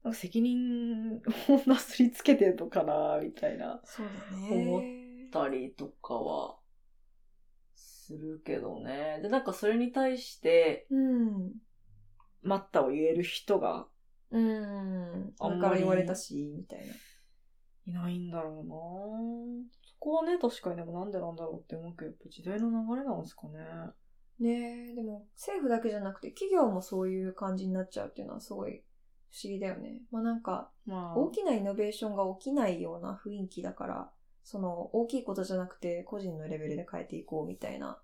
[0.05, 1.21] なんか責任を
[1.67, 3.81] なすりつけてるのかなみたいな。
[3.85, 4.13] そうだ
[4.55, 5.29] 思ね。
[5.33, 6.57] たりとかは
[7.75, 9.21] するけどね。
[9.23, 11.53] で、なんかそれに対して、うん。
[12.43, 13.87] 待ったを言える人が
[14.31, 15.35] うん。
[15.41, 16.95] あんまり言われたし、みたいな。
[17.87, 18.75] いないんだろうな
[19.71, 23.59] そこはね、確かにでもなんでなんだろうって思うけど、やっぱ時代の流れなんですかね。
[24.39, 28.83] ねえ、でも政府だけじゃなくて企業もそういう感じになっちゃうっていうのはすごい
[29.31, 30.03] 不思議だよね。
[30.11, 34.11] まあなんか、まあ、大きなイノベーションが起きないような雰囲気だから、
[34.43, 37.99] その大きいことじゃなくて個人のレベルで変えていこうみたいな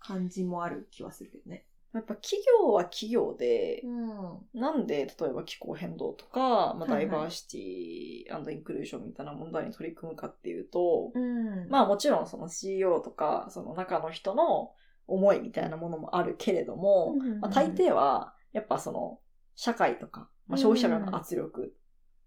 [0.00, 1.66] 感じもある気はするけどね。
[1.94, 4.60] やっぱ企業は企業で、うん。
[4.60, 11.68] なんで例えば気候変動とか、まあ、ダイバーシティインクルージョンみたいな問題に取り組むかっていうと、うん。
[11.68, 14.72] まあもちろんその CEO とか、その中の人の
[15.06, 19.18] 思いみたいなものもあるけれども、うんまあ、大抵は、やっぱその、
[19.56, 21.74] 社会とか、まあ、消費者からの圧力、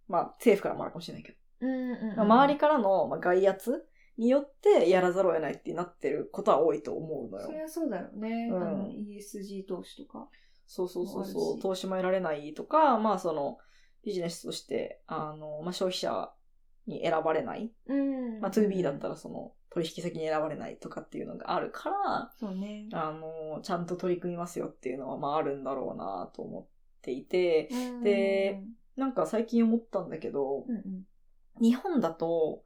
[0.07, 3.85] まあ政府からもあるかもしれないけど、うんうんうん、まあ周りからのまあ外圧
[4.21, 7.51] によってやらざるを得ないってなってることは多いと思うのよそ。
[7.51, 8.49] りゃそうだよね。
[8.51, 10.29] うんあの ESG 投資とか。
[10.67, 13.57] そうそうそうそう、投資も得られないとか、まあその、
[14.03, 16.31] ビジネスとして、あの、まあ消費者
[16.85, 17.71] に選ばれない。
[17.87, 22.89] うんまあ 2B だったらその、取引先に選ばれないとかっていうのがあるから、そうね。
[22.93, 26.65] あの、ちゃんと取り組みますよっていうのは、まああるんだろうなと思っ
[27.01, 28.61] ていて、うんで、
[28.95, 31.05] なんか最近思ったんだけど、うんうん
[31.59, 32.63] 日本だと、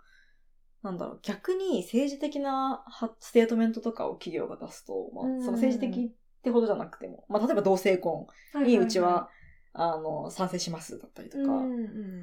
[0.86, 6.10] なんだろう、逆に政治的なはステートメントとかを企業が出すと、まあうん、その政治的っ
[6.44, 8.28] てほどじゃなくても、まあ、例えば同性婚
[8.64, 9.30] にうちは、
[9.74, 11.44] あの、賛成しますだったりとか、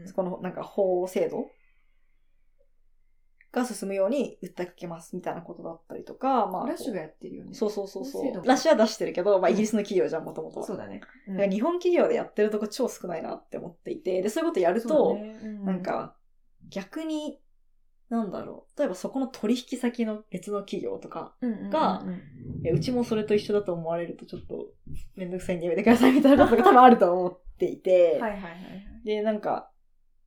[0.07, 1.51] そこのなんか法制度
[3.51, 7.55] が進むように訴えかけますみたいなことだったりとか、まあ、ラッシュがやってるよね。
[7.55, 8.47] そうそうそうそう。
[8.47, 10.67] ラッシュは出してるけど、まあ、イギリスの企業じゃん、もともとは。
[10.67, 11.01] そうだね。
[11.27, 16.15] うんだから日本企業でやってるとこ超少ないなって思っていて、で、そういうことやると、だねうなん、か、
[16.71, 17.41] 逆に、
[18.13, 18.79] なんだろう。
[18.79, 21.33] 例えばそこの取引先の別の企業とか、
[21.71, 22.05] が
[22.63, 24.67] えうちもそれと一緒だと思われるとちょっと
[25.17, 28.49] めんどくさいんでやめてくださいみたいなことが多分あると思っていて、はいはいはいは
[29.03, 29.07] い。
[29.07, 29.71] で、なんか、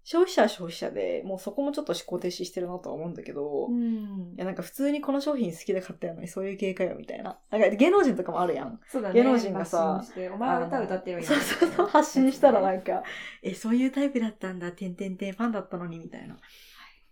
[0.04, 7.38] 消費者は消費者で、もうそこもちょっと思考停止してるなとは思うんだけど、いんやなんか普通にこの商品好きで買ったのにそういう系かよみたいな。
[7.52, 8.80] なんか芸能人とかもあるやん。
[8.88, 9.16] そうだね。
[9.16, 13.04] 芸能人がさ発信してお前は歌歌ってるそうそうそう、発信したらなんか、
[13.42, 16.38] え、そういうタイプだったんだ、てんてんてん、ファンだったのに、みたいな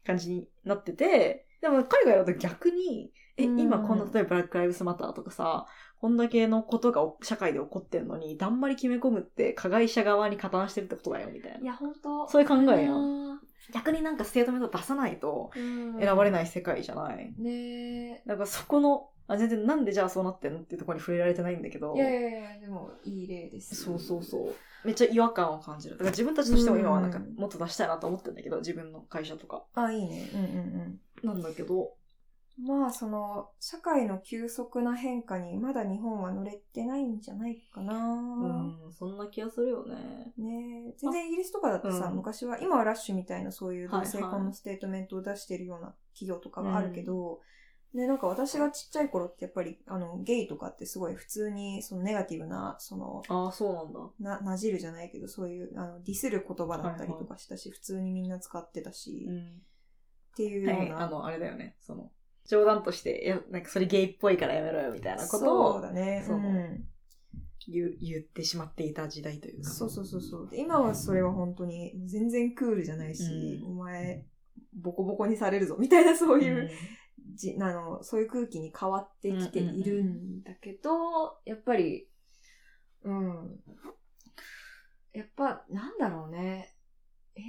[0.06, 5.66] 感じになってて、でも海外だと逆に、え、うん今こんな、例えばブラックライブスマターとかさ、
[6.00, 11.60] こんだけのことがお社会で起こってるのに、だんまり決め込むって加害者側に加担してるってことだよ、みたいな。
[11.60, 13.36] いや、本当そういう考えやん。
[13.36, 13.40] ん。
[13.74, 17.34] 逆になんかステートメント出さないと選選ばれない世界じゃない。
[17.38, 21.94] ねだからそこの、あ、全然なんでじゃあそうなってんのっていうところに触れられてないんだけど。
[21.96, 22.00] え。
[22.00, 23.76] いやいやいや、でもいい例です。
[23.76, 24.56] そうそうそう。
[24.86, 25.96] めっちゃ違和感を感じる。
[25.96, 29.64] だから自分たちとしても今はなんかうんもっと出したいなと思ってるんだけど、自分の会社とか。
[29.76, 30.30] あ、いいね。
[30.34, 31.94] うんうんなんだけど、
[32.60, 32.68] うん。
[32.68, 37.96] まあ、その、社会の急速な変化にまだ日本は乗れてないんじゃないかな。
[37.96, 40.34] うん、そんな気がするよね。
[40.38, 47.40] ねえ全然イギリスとかだってさ、うん昔は、今はラッシュみたいなそういう同性はいはい婚のステートメントを出してるような企業とかがあるけど、
[47.94, 54.00] ね、なんか私がちっちゃい頃ってやっぱり、あの、ゲイとかってすごい普通に、そのネガティブな、その、ああ、そうなんだ。
[54.20, 59.62] な、なじるじゃないけど、そういう、あの、ディスる言葉だったりとかしたし、普通にみんな使ってたし、っん。
[60.36, 60.96] ていうような。
[60.96, 61.76] はい、あの、あれだよね。
[61.82, 62.12] その、
[62.48, 66.24] 冗談として、いや、なんかそれゲイっぽいからやめろよみたいなことそうをだね。
[66.26, 66.88] そううん
[67.66, 69.70] 言う言ってしまっていた時代というか。
[69.70, 70.50] そうそうそうそう。
[70.50, 74.26] で今はそれは本当に全然クールじゃないし、うんお前、
[74.74, 76.70] ボコボコにされるぞみたいなそういう、うん
[77.34, 82.08] じあの、そういう空気に変わってきているんだけど、やっぱり、
[83.04, 83.60] うん。
[85.14, 86.76] やっぱ、なんだろうね。
[87.36, 87.42] え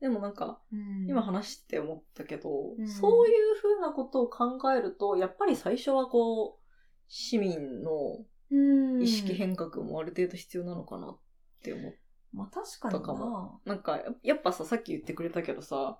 [0.00, 6.64] でもなんか、えうん今話して思ったけど、うんそういうふうなことを考えると、やっぱり最初はこう、
[7.08, 8.56] 市民のう
[8.98, 11.18] ん意識変革もある程度必要なのかなっ
[11.62, 11.92] て思っ
[12.32, 13.60] まあ確かにな。
[13.64, 15.98] なんか、やっぱさ、さっき言ってくれたけどさ、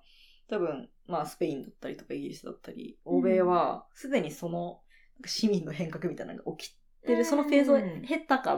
[0.48, 4.80] 多分、まあ、スペインだったりとかイギリスだったり、欧米は、すでにその、
[5.24, 6.76] 市民の変革みたいなのが起き
[7.06, 8.54] てる、そのフェーズをうん経ったか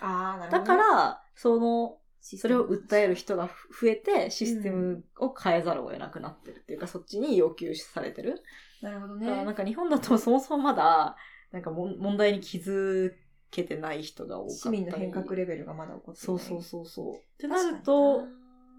[0.00, 3.08] ら、だから、その、それを訴える。
[3.08, 3.46] る人が
[3.80, 8.42] 増えて、システムを変えざるを得なくなってるっていうか、そっちに要求されてる。
[8.82, 9.54] なるほどだからなんね。
[9.54, 11.16] か日本だとそもそもまだ、
[11.52, 13.12] なんか問題に気づ
[13.50, 14.58] けてない人が多かったり。
[14.58, 17.14] 市民の変革レベルがまだ起こってそうそうそうそう。
[17.16, 18.22] ってなると、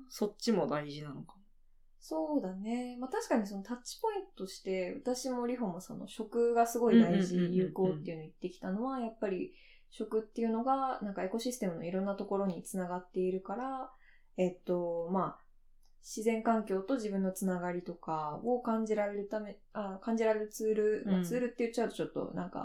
[0.09, 1.41] そっちも大事なのかも。
[2.04, 2.97] そうだね。
[2.99, 9.54] まあ確かにそのタッチポイントとして、私もリホもその食がすごい大事、有効っていうのを言ってきたのは、やっぱり
[9.91, 13.91] 食っていうのが、なんかエコシステムのいろんなところにつながっているから、
[14.38, 15.39] えっと、まあ、
[16.02, 22.64] 自然環境と自分のつながりとかを感じられるため、あ感じられるツール、まあうんツールって言っちゃうとちょっとなんか、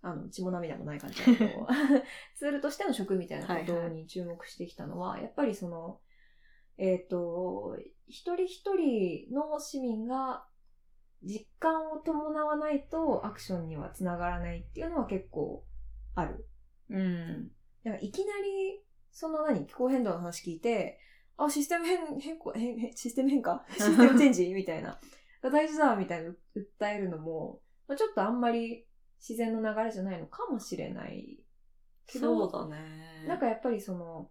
[0.00, 1.66] あの、血も涙もない感じだけど、
[2.36, 6.00] ツールとしての食みたいなことはいはいに注目してきたのは、やっぱりその、
[6.78, 7.76] えっ、と、
[8.06, 10.44] 一人一人の市民が
[11.22, 15.64] 実感を伴わないとアクションにはつながらないっていうのは結構
[16.14, 16.48] ある。
[16.90, 17.48] うん。
[17.84, 21.00] だからいきなり、その何、気候変動の話聞いて、
[21.36, 23.64] あ、システム変、変更、変、変システム変化？
[23.70, 24.54] システムチェンジ？
[24.54, 24.98] みたいな。
[25.42, 28.86] が大事だみたいな訴えるのも、まあ、ちょっとあんまり
[29.20, 31.38] 自然の流れじゃないのかもしれない
[32.06, 33.26] けど、そうだね。
[33.26, 34.30] なんかやっぱりその、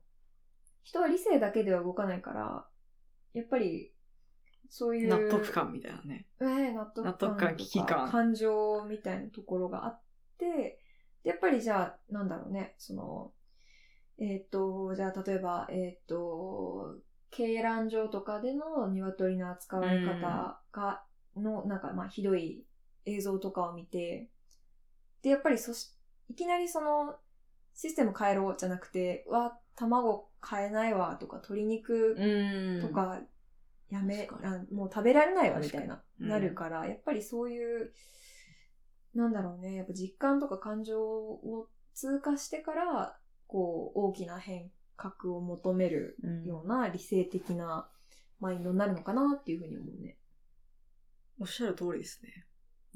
[0.88, 2.66] 人は理性だけでは動かないから、
[3.34, 3.92] やっぱり、
[4.70, 5.10] そういう。
[5.10, 6.28] 納得感みたいなね。
[6.40, 10.02] ええ納得感納得感危機感感情みたいなところがあっ
[10.38, 10.80] て、
[11.24, 13.34] でやっぱりじゃあ、なんだろうね、その、
[14.18, 16.96] えっ、と、じゃあ例えば、えっ、と、
[17.38, 21.04] 鶏卵場とかでの鶏の扱われ方が、
[21.36, 22.64] の、なんかまあひどい
[23.06, 24.30] 映像とかを見て、
[25.22, 25.92] で、やっぱりそし、
[26.30, 27.18] いきなりその、
[27.74, 32.82] システム変えろじゃなくて、わ、卵変えないわとか、鶏肉うん。
[32.82, 33.22] とか、
[33.90, 36.30] やめ、あもう食べられないわみたいな、うん。
[36.30, 37.94] なるから、やっぱりそういう、
[39.14, 43.18] なんだろうね、やっぱ実感とか感情を通過してから、
[43.48, 47.90] こう、大きな変革を求めるうんような理性的な
[48.40, 50.18] マインドになるのかなっていうふうに思うね。
[51.40, 52.46] おっしゃる通りですね。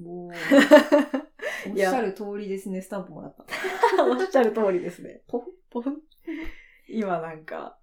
[0.04, 0.28] お
[1.70, 3.46] おっしゃる通りですね、スタンプもらった。
[4.04, 5.22] おっしゃる通りですね。
[5.28, 5.92] ポフポフ。
[5.92, 6.02] ン
[6.92, 7.78] 今なんか、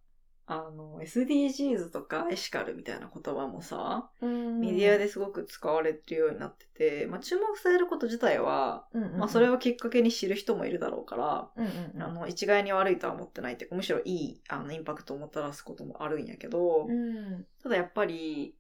[0.51, 18.57] あの、SDGs とかエシカルみたいな言葉もさ、メメディアですごく使われてるようになってて、まあ注目されること自体は、うんうんうん、まあそれをきっかけに知る人もいるだろうから、うんうんうん、あの、一概に悪いとは思ってないっていうか、むしろいい、あの、インパクトをもたらすこともあるんやけど、うん、ただやっぱり、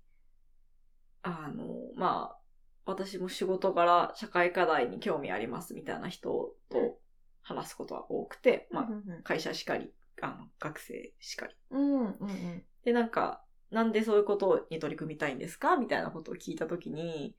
[1.23, 1.65] あの、
[1.97, 2.39] まあ、
[2.85, 6.99] 私も仕事柄社会課題に興味ありますみたいな人と
[7.43, 8.89] 話すことは多くて、まあ、
[9.25, 9.91] 会社しかり、
[10.27, 11.55] あの、学生しかり。
[11.71, 15.77] うんうんうんで、なんか、なんでそういうことに取り組みたいんですか？
[15.77, 17.37] みたいなことを聞いたときに、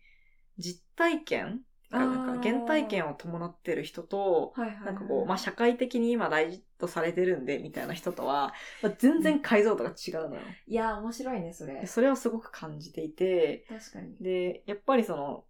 [0.58, 1.62] 実体験？
[1.90, 8.54] なんか原体験を伴ってる人と、はいはいはい、なんかこう、まあ、社会的に今大事とされてるんで、みたいな人とは、
[8.84, 10.42] まあ、全然解像度が違うのよ。
[10.68, 11.88] いや、面白いね、それで。
[11.88, 14.16] それをすごく感じていて、確かに。
[14.22, 15.46] で、やっぱりその、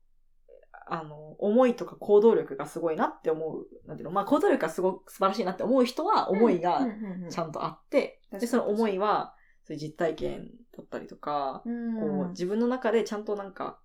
[0.90, 3.68] あの、思いとか行動力がすごいなって思う。
[3.88, 4.12] なんていうの？
[4.12, 6.88] まあ、行動力がすごく素晴らしいなって思う人は、思いが
[7.30, 12.00] ちゃんとあって、で、その思いは、そういう実体験だったりとか、うん。
[12.00, 13.80] こう、自分の中でちゃんとなんか、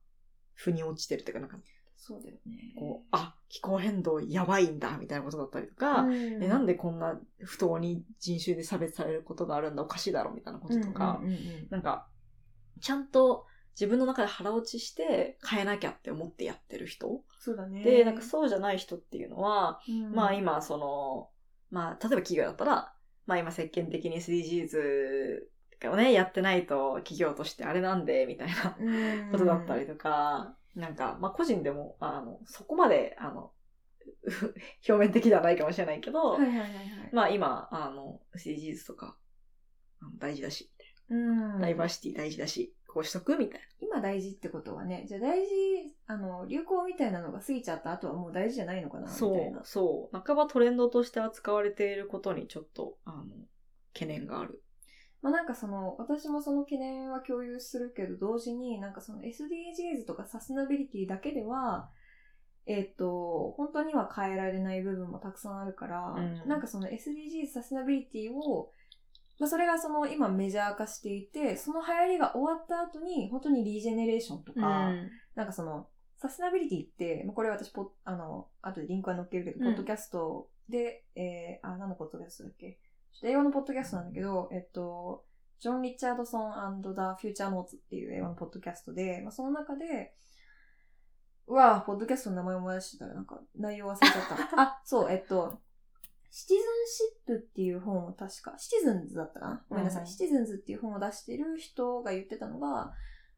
[0.55, 1.59] 腑に落ちてるっていうか、なんか、
[1.97, 2.75] そうだよね。
[2.79, 6.43] こう、あ、気候変動やばいんだ、みたいなことだったりとか、うん。
[6.43, 11.21] え、なんでこんな不当に人種で差別されることがあるんだ、おかしいだろ、みたいなこととか、
[11.71, 12.09] なんか、
[12.81, 17.23] ちゃんと自分の中で腹落ちして変えなきゃって思ってやってる人。
[17.41, 17.83] そうだね。
[17.83, 21.29] で、なんかそうじゃない人っていうのは、うんまあ今その、
[21.71, 22.95] まあ例えば企業だったら、
[23.27, 33.53] まあ今世間的に SDGs をね、やってないと企業としてあれなんで、みたいなうんことだったりとか、なんか、まあ個人でも、あの、そこまで、あの、
[34.89, 37.11] 表面的ではないかもしれないけど、はいはいはいはい。
[37.13, 39.17] まあ今、あの、SDGs とか、
[40.19, 40.71] 大事だし、
[41.09, 43.67] うんダイバーシティ大事だし、こうしとくみたいな。
[43.81, 45.51] 今大事ってことはね、じゃあ大事、
[46.07, 50.17] あの、流行みたいなのが過ぎちゃった後はもう大事じゃないのかなみたそいうな。、そう。
[50.25, 53.25] 半ばトレンドとして扱われていることにちょっと、あの、
[53.93, 54.63] 懸念がある。
[55.21, 61.91] まあなんかその、私もその懸念は共有するけど、同時になんかその SDGs とかサステナビリティだけでは、
[62.67, 68.71] えっ、と、本当には変えられない部分もたくさんあるから、うんなんかその SDGs サステナビリティを、
[69.39, 74.93] まあそれがその今メジャー化していて、その流行りが終わった後に本当にリージェネレーションとか、
[75.35, 79.65] なんかその、サステナビリティって、まあこれ私ポッ、あの、後でリンクは載っけるけど、うん。
[79.73, 82.79] ポッドキャストで、えー、あ、何のポッドキャストだっけ？
[83.13, 85.25] ちょっと英語のポッドキャストなんだけど、えっと、
[85.61, 90.15] ジョン・リチャードソン &The Future Notes っていう英語のポッドキャストで、まあ、その中で、
[91.47, 94.61] うわぁ、ポッドキャストの名前思い出してたらなんか内容忘れちゃった。
[94.63, 95.61] あ、そう、えっと、
[96.37, 99.65] シティズンシップっていう本を確か、シティズンズだったかな？
[99.69, 100.03] ごめんなさい。
[100.03, 102.93] うんシティズンズっていう本を出してる人が言ってたのが、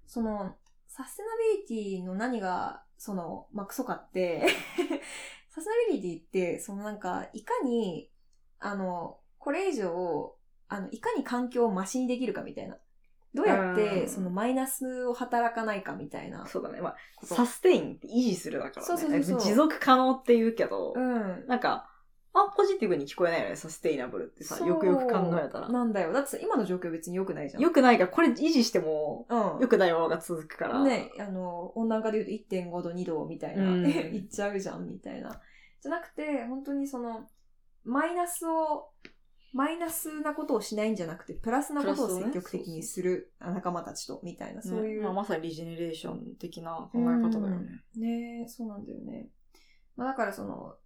[0.06, 0.54] その、
[0.88, 1.28] サステナ
[1.68, 4.46] ビリティの何が、その、まあ、クソかって、
[5.50, 8.10] サステナビリティって、そのなんか、いかに、
[8.60, 10.34] あの、これ以上、
[10.68, 12.78] あの、いかに環境をマシにできるかみたいな。
[13.34, 16.46] どうやっうんてそのマイナスを働かないかみたいな。
[16.46, 16.80] そうだね。
[16.80, 18.86] まあ、サステインって維持するだからね。
[18.86, 21.44] そうそうそうそう持続可能って言うけど、うん。
[21.46, 21.90] なんか、
[22.38, 25.68] あ、ポジティブに聞こえないよね、サステイナブルってさ、よくよく考えたら。
[25.70, 26.12] なんだよ。
[26.12, 27.62] だってさ今の状況別に良くないじゃん。
[27.62, 29.60] よくないが、これ維持しても、うん。
[29.60, 30.82] 良くないものが続くから。
[30.82, 35.40] ね、あの、温暖化で言うと1.5度、2度みたいな、うん いっちゃうじゃん、みたいな。
[35.80, 37.26] じゃなくて、本当にその、
[37.84, 38.90] マイナスを、
[39.52, 45.00] マイナスなことをしないんじゃなくて、プラスなことを積極的にする仲間たちと、みたいな、そういう。
[45.00, 47.82] ねまあ、まさにリジェネレーション的な考え方だよね。
[47.96, 49.30] ねえそうなんだよね。
[49.96, 50.76] まあだからその、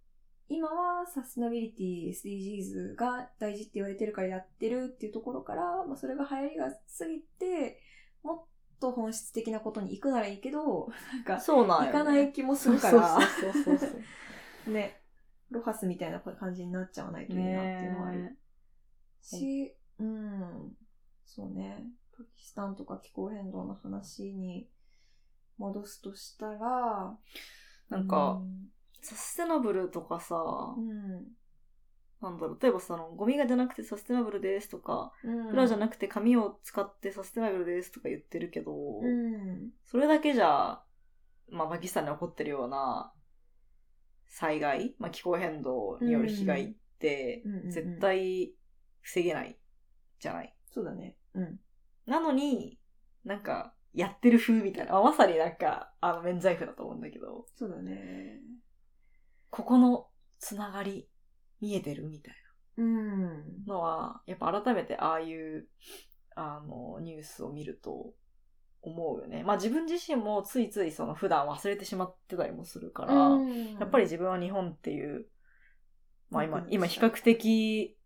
[0.51, 7.79] 今はサステナビリティ、SDGs が大事って言われてるからやってるっていうところから、まあそれが流行りが過ぎて、
[8.21, 8.43] もっ
[8.81, 11.87] と本質的なことに行くならいいけど、 なんか、そうなんよ、ね。
[11.87, 13.97] 行かない気もするから、そうそうそうそうそ
[14.67, 14.73] う。
[14.73, 15.01] ね、
[15.49, 18.37] ロハスみたいな感じになっちゃわないといいなっていうのはあるね
[19.21, 20.75] し、うん、
[21.25, 21.85] そうね、
[22.17, 24.69] パキスタンとか気候変動の話に
[25.57, 27.17] 戻すとしたら、
[27.89, 28.41] なんか、
[29.01, 30.35] サステナブルとかさ、
[30.77, 31.27] うん、
[32.21, 40.81] なんだろう、例えばその、ゴミが出なくてサステナブルですとか、うん、プラじゃなくて紙を使ってサステナブルですとか言ってるけど、うん、それだけじゃ、
[41.49, 43.11] まあ、パキスタンに起こってるような
[44.27, 48.53] 災害、まあ、気候変動による被害って絶対
[49.01, 49.57] 防げない
[50.19, 50.55] じゃない？
[50.73, 51.17] そうだね。
[51.33, 51.59] うん。
[52.05, 52.79] なのに、
[53.25, 54.95] なんか、やってる風みたいな。
[54.95, 58.39] あまさになんか、あの、免罪符だと思うんだけど、そうだね。
[59.51, 60.07] ここの
[60.39, 61.07] つながり
[61.61, 62.35] 見えてるみたい
[62.77, 63.65] うん。
[63.67, 65.67] なのは、やっぱ改めてああいう、
[66.35, 68.13] あの、ニュースを見ると
[68.81, 69.43] 思うよね。
[69.43, 75.27] まあ自分自身もついついその普段忘れてしまってたりもするから、やっぱり自分は日本っていう、
[76.29, 77.97] まあ今う、ん今比較的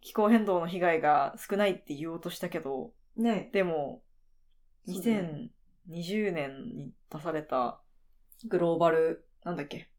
[0.00, 3.50] 気候変動の被害が少ないって言おうとしたけど、ね。
[3.52, 4.02] でも、
[4.86, 5.50] そうだね
[5.88, 7.80] 2020年に出された
[8.48, 9.90] グローバル、なんだっけ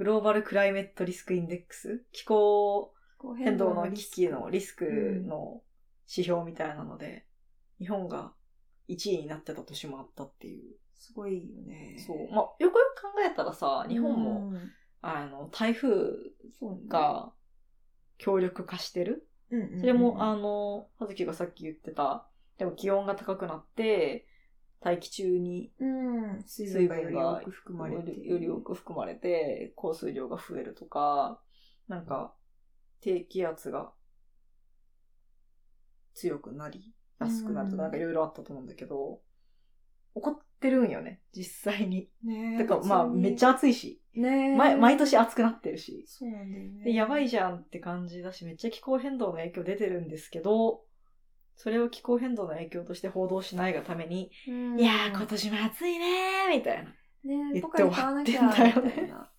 [0.00, 2.02] グローバルクライメットリスクインデックス？
[2.10, 2.94] 気候
[3.36, 4.86] 変動の危機のリスク
[5.26, 5.60] の
[6.10, 7.26] 指標みたいなので、
[7.78, 8.32] 日本が
[8.88, 10.62] 1位になってた年もあったっていう。
[10.94, 11.96] すごいよね。
[11.98, 12.34] そう。
[12.34, 14.70] まあ、よくよく考えたらさ、日本も、うん、
[15.02, 15.90] あの、台風
[16.88, 17.34] が
[18.16, 19.28] 強力化してる。
[19.80, 22.26] それも、あの、はずきがさっき言ってた、
[22.56, 24.26] でも気温が高くなって、
[24.80, 28.26] 大気中にうん、水水分がより多く含まれて。
[28.26, 31.40] より多く含まれて、降水量が増えるとか、
[31.86, 32.34] なんか、
[33.00, 33.92] 低気圧が
[36.14, 39.20] 強くなりやすくなるとか、うんなんかいろいろあったと思うんだけど、
[40.14, 42.10] 起こってるんよね、実際に。
[42.24, 46.04] ねてか、まあ、めっちゃ暑いし、ね毎毎年暑くなってるし。
[46.06, 46.84] そうなんだよね。
[46.84, 50.82] で、やばいじゃんって感じだし、めっちゃ気候変動の影響出てるんですけど、
[51.62, 56.84] それを気候変動の影響として報道しないがために、うんいやー、今年も暑いねーみたいな。
[56.84, 59.30] ね言ってポカリ買わなきゃ、みたいな。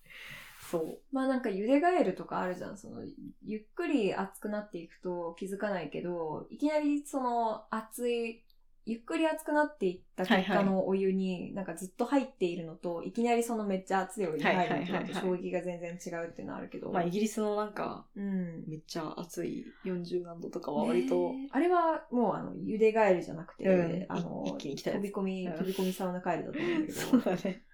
[0.70, 0.98] そう。
[1.10, 2.78] まあなんかゆでガエルとかあるじゃん。
[2.78, 3.02] その、
[3.44, 8.44] ゆっくり熱くなっていくと気づかないけど、いきなりその熱い、
[8.84, 16.90] ゆっくり熱くなっていった結果のお湯になんかずっと入っているのと、いきなりそのめっちゃ熱いお湯に入るのとはいはいはいはい衝撃が全然違うっていうのはあるけど。
[16.90, 18.64] まあ、イギリスのなんか、うん。
[18.66, 26.98] めっちゃ暑い40何度とかは割と、あれはもうあの、ゆでガエルじゃなくて、うんあの、い一気に来たやつ飛び込み、うん飛び込みサウナカエルだと思うんだけど。
[27.00, 27.64] そうだね。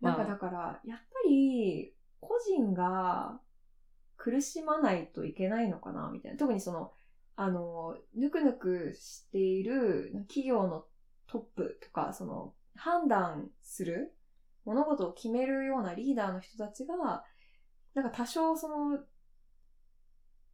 [0.00, 3.40] なんかまあだから、やっぱり、個人が
[4.16, 6.38] 苦しまないといけないのかな、みたいな。
[6.38, 6.92] 特にその、
[7.36, 10.84] あの、ぬくぬくしている企業の
[11.26, 14.14] トップとか、その、判断する、
[14.64, 17.24] 物事を決めるようなリーダーの人たちが、
[17.94, 18.98] なんか多少その、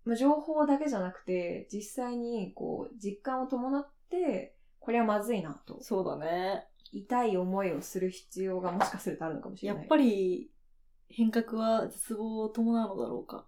[0.04, 5.82] まあ情報だけじゃなくて、実際にこう、実感を伴って、これはまずいなと。
[5.82, 6.66] そうだね。
[6.92, 9.82] 痛い思いをする必要がもしかするとあるのかもしれない。
[9.82, 10.50] やっぱり、
[11.08, 13.46] 変革は絶望を伴うのだろうか。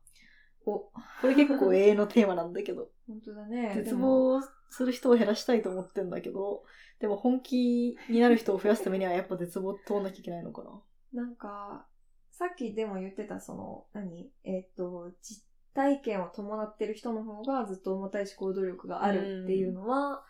[0.64, 0.92] お、こ
[1.24, 2.90] れ結構永遠のテーマなんだけど。
[3.12, 3.72] 本当だね。
[3.76, 4.40] 絶望
[4.70, 6.64] する人を減らしたいと思ってんだけど、
[6.98, 11.22] でも本気になる人を増やすためにはやっぱ絶望を通んなきゃいけないのかな。
[11.24, 11.86] なんか、
[12.30, 14.30] さっきでも言ってた、その、何？
[14.44, 15.44] えっ、と、実
[15.74, 20.24] 体験を伴ってる人の方がずっと重たい思考努力があるっていうのは、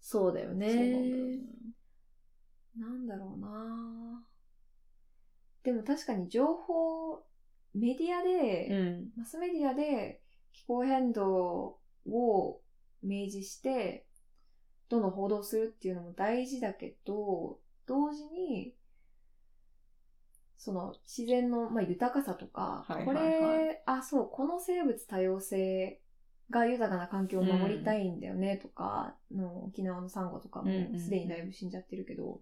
[0.00, 0.72] そうだよね。
[0.72, 1.38] そうなんだよね。
[2.78, 4.26] なんだろうな
[5.62, 7.22] でも確かに情報、
[7.74, 9.10] メディアで、うん。
[9.16, 10.20] マスメディアで
[10.52, 11.78] 気候変動
[12.10, 12.60] を
[13.02, 14.06] 明示して、
[14.88, 18.74] どんどん報道するっていうのも大事だけど、同時に、
[20.58, 23.68] その自然の、まあ、豊かさとか、はいはいこはい。
[23.68, 26.00] れ、あ、そう、この生物多様性
[26.50, 30.98] が豊かな環境を守りたいんだよねとか、の沖縄のサンゴとかもうんうん。
[30.98, 32.40] すでにだいぶ死んじゃってるけど、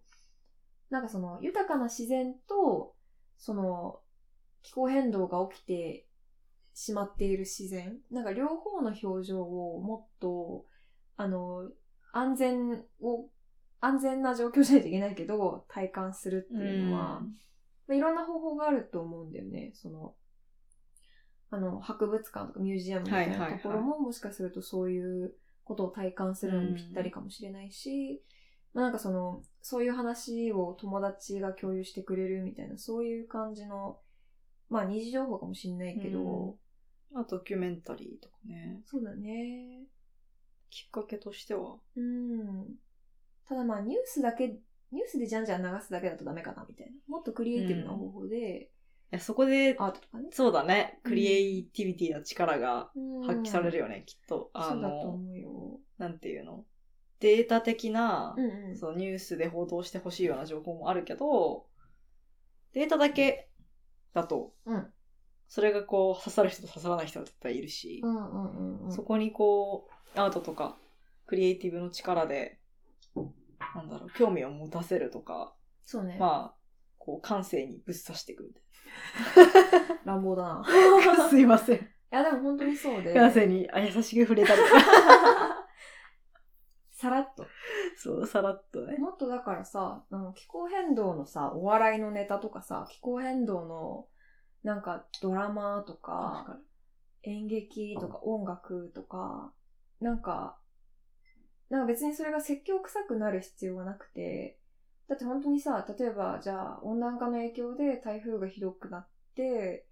[0.90, 2.94] なんかその豊かな自然と、
[3.36, 4.00] その
[4.62, 6.06] 気候変動が起きて
[6.74, 10.66] しまっている自然、なんか両方の表情をもっと、
[11.16, 11.70] あの、
[12.12, 13.28] 安全を、
[13.80, 17.20] 安全な状況じゃないといけないけど、体感するっていうのは、
[17.86, 19.70] まあいろんな方法があると思うんだよね。
[19.74, 20.14] その、
[21.50, 28.22] あの、博物館とかミュージアムみたいなところも、もしかするとそういうことを体感するのにぴったりかもしれないし、
[28.72, 34.00] まあなんかその、そういう話を友達が共有してくれるみたいな、そういう感じの、
[34.68, 36.63] まあ二次情報かもしれないけど、うん
[37.14, 38.82] まあ、ドキュメンタリーとかね。
[38.84, 39.84] そうだね。
[40.68, 41.76] きっかけとしては。
[41.96, 42.66] うん。
[43.48, 46.92] ただまあニュースだけ、ニュースでじゃんじゃん流すだけだとダメかなみたいな。
[47.06, 48.62] もっとクリエイティブな方法で、
[49.12, 50.28] いや、そこで、アートとかね。
[50.32, 50.98] そうだね。
[51.04, 54.50] うんクリエイティビティの力がうん発揮されるよね、きっと。
[54.52, 55.80] あそうだとの、思うよ。
[55.98, 56.64] なんていうの？
[57.20, 58.76] データ的な、うんうん。
[58.76, 61.66] そうニュースで報道してほしいような情報もあるけど、
[62.72, 63.50] データだけ
[64.14, 64.86] だと、うん
[65.54, 68.92] それがこう刺さる人と刺さらない人が絶対いるし、うんうんうんうん。
[68.92, 70.76] そこにこう、アートとか、
[71.26, 72.58] クリエイティブの力で、
[73.76, 76.16] なんだろう、興味を持たせるとか、そうね。
[76.18, 76.58] まあ、
[76.98, 78.62] こう、感性にぶっ刺していくみたい
[80.04, 80.64] 乱暴だな。
[81.16, 81.28] な。
[81.30, 81.78] すいません。
[81.78, 81.80] い
[82.10, 83.14] や、でも本当にそうで。
[83.14, 84.80] 感性にあ優しく触れたりとか。
[86.90, 87.46] さらっと。
[87.96, 88.96] そう、さらっとね。
[88.98, 94.08] もっとだからさ、あの気候変動のさ、お笑いのネタとかさ、気候変動の
[94.64, 96.58] なんかドラマとか、
[97.22, 99.52] 演劇とか音楽とか、
[100.00, 100.56] なんか、
[101.70, 104.58] なんか別にそれが説教臭くなる必要はなくて、
[105.08, 109.06] だって本当にさ、例えばじゃあ温暖化の影響で台風がひどくなっ
[109.36, 109.86] て、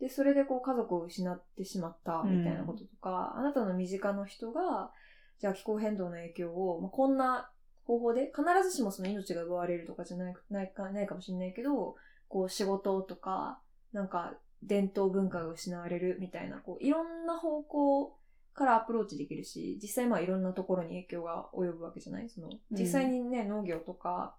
[0.00, 4.90] で、それでこう家族を失ってしまったみたいなこととか、あなたの身近な人が、
[5.38, 7.50] じゃあ気候変動の影響を、まあ、こんな
[7.84, 11.96] 方法で、必ずしもその命が奪われるとかじゃないないかないかもしれないけど、
[12.28, 13.60] こう仕事とか、
[13.92, 18.18] なんか伝統文化が失われるみたいな、こういろんな方向
[18.54, 22.28] からアプローチできるし、実際まあいろんなところに影響が及ぶわけじゃない？
[22.28, 24.36] その、実際にね、農業とか、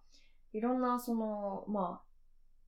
[0.53, 2.07] いろんなその、まあ、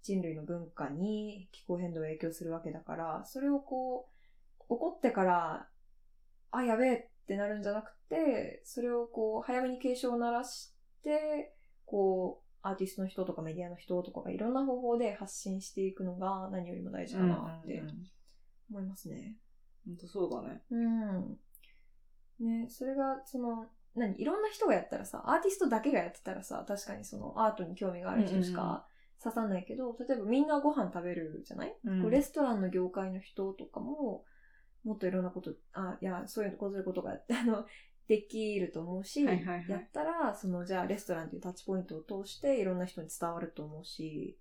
[0.04, 4.10] 人類の文化に気候変動が影響するわけだから、それをこ
[4.60, 5.68] う、起こってから、
[6.52, 10.74] あ、やべえってなるんじゃなくて、それをこう、早めに警鐘を鳴らし
[11.04, 11.54] て、
[11.86, 17.84] こう、アーティストの人とかメディアの人とかがいろんな方法で発信していくのが何よりも大事かなって
[18.70, 19.38] 思いますね。
[19.86, 20.62] 本当そうだね。
[20.70, 21.38] うん。
[22.40, 24.16] ね、それが、その、何？
[24.22, 28.86] いろんな人がやったらさ、アーティストだけがやってたらさ、確かにそのアートに興味がある人しか
[29.22, 34.24] 刺さんないけど、例えばみんなご飯食べるじゃない、うんレストランの業界の人とかも、
[34.84, 37.66] もっといろんなこと、あ、いや、そういうこと、そういうことが、あの、
[38.10, 39.70] できると思うし、はいはいはい。
[39.70, 44.36] やったら、その、じゃあレストランっていうタッチポイントを通していろんな人に伝わると思うし、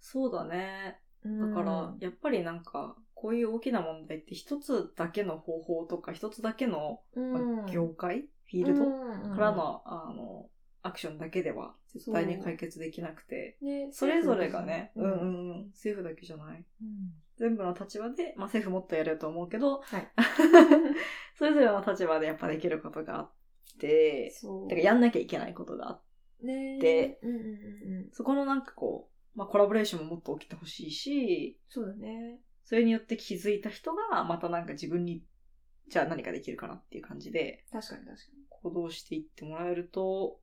[0.00, 0.98] そうだね。
[1.22, 10.48] だだから、やっぱりなんか、こういう大きな問題って一つだけの方法とか、一つだけの、まあ業界、フィールドドからの、あの、
[10.82, 16.64] アクションだけでは絶対に解決できなくて、ね、それぞれがね、ううんんうんうん、政府だけじゃない。
[16.82, 17.12] うん。
[17.36, 20.08] 全部の立場で、まあ政府もっとやると思うけど、はい。
[21.38, 23.32] それぞれの立場でやっぱできることがあっ
[23.78, 24.68] て、そう。
[24.68, 26.02] てかやんなきゃいけないことがあっ
[26.42, 28.08] て、うんうんうんうん。
[28.12, 32.40] そこのなんかこう、まあコラボレーションももっと起きてほしいし、そうだね。
[32.64, 35.22] それによって気づいた人が、またなんか自分に、
[35.88, 40.40] じゃあ何かできるかなっていう感じで、確かに確か行動していってもらえると、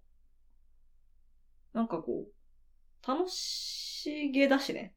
[1.73, 4.95] なんかこう、楽しげだしね。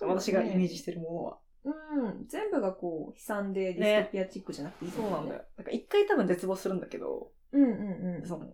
[0.00, 0.06] に。
[0.06, 1.38] 私がイメージししてるものは。
[1.64, 2.26] うん。
[2.26, 5.42] 全部がこう、悲惨でディストピアチックじゃなくていいそうなんだよ。。
[5.56, 8.46] なんか一回多分絶望するんだけど、うんうんその、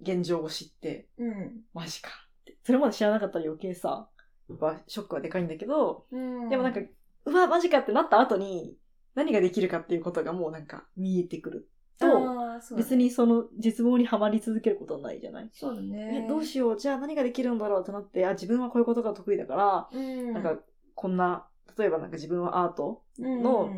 [0.00, 1.60] 現状を知って、うん。
[1.72, 2.56] マジかって。
[2.62, 4.08] それまで知らなかったら余計さ、
[4.48, 6.48] やっぱショックはでかいんだけど、うん。
[6.48, 6.80] でもなんか、
[7.26, 8.76] うわ、マジかってなった後に、
[9.14, 15.50] 何ができるかっていうことがもうなんか見えてくると、そうだね別にその絶望にはまり続けることはないじゃない？
[15.52, 16.28] そうだねえ、。
[16.28, 20.32] どうしよう、じゃあ何ができるんだろうってなって、あ、自分はこういうことが得意だから、うん。
[20.32, 20.58] なんか、
[20.94, 21.46] こんな、
[21.78, 23.70] 例えばなんか自分はアートの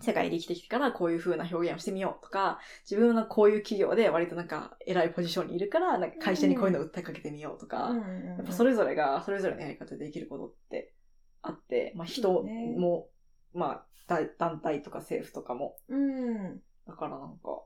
[0.00, 2.58] 世界で生きてきてからこういう風な表現をしてみようとか、
[2.88, 7.92] 自分はこういう企業で割となんか偉いポジションにいるから、なんか会社にこういうのを訴えかけてみようとか、
[8.36, 10.92] やっぱそれぞれが、それぞれのやり方でできることって
[11.42, 13.08] あって、まあ人も、
[13.54, 15.76] まあだ団体とか政府とかも。
[15.88, 16.60] うん。
[16.86, 17.62] だからなんか、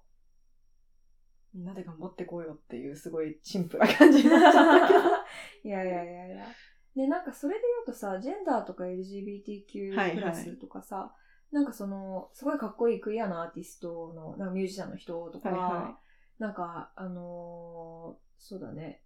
[1.53, 5.01] みんなで頑張ってこうよっていうすごいシンプルな感じになっちゃったけど。
[5.65, 6.47] いやいやいやいや。
[6.97, 10.15] で、なんかそれで言うとさ、ジェンダーとか LGBTQ はいはい。
[10.17, 11.13] プラスとかさ、
[11.53, 15.99] なんかその、すごいかっこいいクリアなアーティストの、なんかミュージシャンの人とか、はいは
[16.39, 19.03] なんか、あのーそうだね、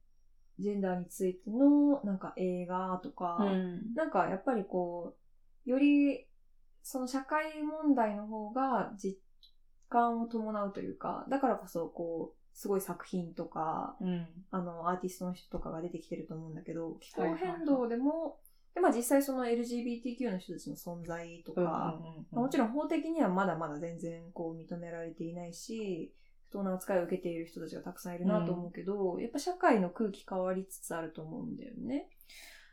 [0.60, 3.94] ジェンダーについての、なんか映画とか、うん。
[3.94, 5.16] なんかやっぱりこ
[5.66, 6.26] う、より、
[6.82, 9.18] その社会問題の方が実
[9.88, 14.26] 感を伴うというか、だからこそ、こう、すごい作品とか、うん。
[14.50, 18.38] あの、アーティストの人とかが出てきてると思うんだけど、気候はいはいはい変動でも、
[18.74, 22.00] でまあ実際その LGBTQ の人たちの存在とか、ま
[22.32, 26.12] あもちろん法的にはまだまだ全然こう認められていないし、
[26.48, 32.08] 不当な扱いを受けている人たちがたくさんいるなと思うけど、やっぱ社会の空気変わりつつあると思うんだよね。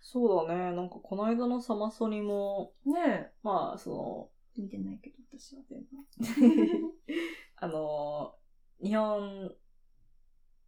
[0.01, 0.75] そうだね。
[0.75, 4.61] なんかこの間のサマソニも、ねまあ、そえ。
[4.61, 6.81] 見てないけど、私は全部。
[6.81, 6.91] の、
[7.57, 8.35] あの、
[8.83, 9.55] 日本、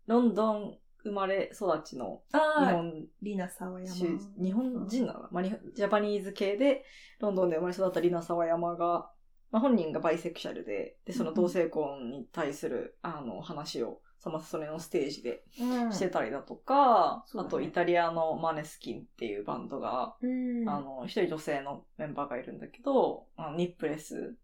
[0.07, 3.05] ロンドン生まれ育ちの日本。
[3.21, 3.95] リナ沢山。
[3.95, 6.85] 出日本人なのまあ、ジャパニーズ系で
[7.19, 9.09] ロンドンで生まれ育ったリナ沢山が、
[9.51, 15.91] まあ、本人がバイセクシャルで、で、その同性婚に対する、あの、話を、サマソニのステージでうん。
[15.91, 17.47] してたりだとか、そうだね。
[17.47, 20.69] あとイタリアのマネスキンっていうバンドが、うん。
[20.69, 24.37] あの、一人女性のメンバーがいるんだけど、あのニップレス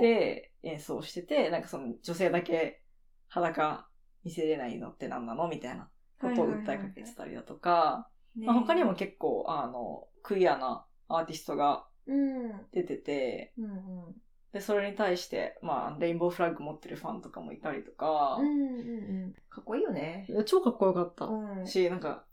[0.00, 2.82] で演奏してて、なんかその女性だけ
[3.26, 3.88] 裸
[4.24, 5.48] 見せれないのって何なの？
[5.48, 5.88] みたいな
[6.20, 12.66] ことを訴えかけてたりだとか、ねまあ、他にも結構、あの、クイアなアーティストがうん。
[12.72, 13.68] 出てて、うんう
[14.10, 14.14] ん。
[14.52, 19.34] で、それに対して、まあ、レインボーフラッグ持ってるファンとかもいたりとかうん、うんうん。
[19.48, 20.26] かっこいいよね。
[20.46, 21.26] 超かっこよかった。
[21.26, 21.66] うん。
[21.66, 22.24] し、なんか、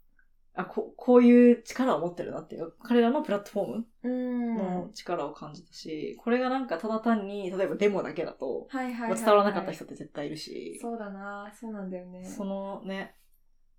[0.54, 4.56] あこ、こういう力を持ってるなっていう、彼らのプラットフォームうん。
[4.56, 9.10] の力を感じたし、これがなんかただ単に、例えばデモだけだと、はいはいはい、はい。
[9.10, 12.24] まあ伝わらなかった人って絶対いるし、そうだな、そうなんだよね。
[12.24, 13.14] そのね、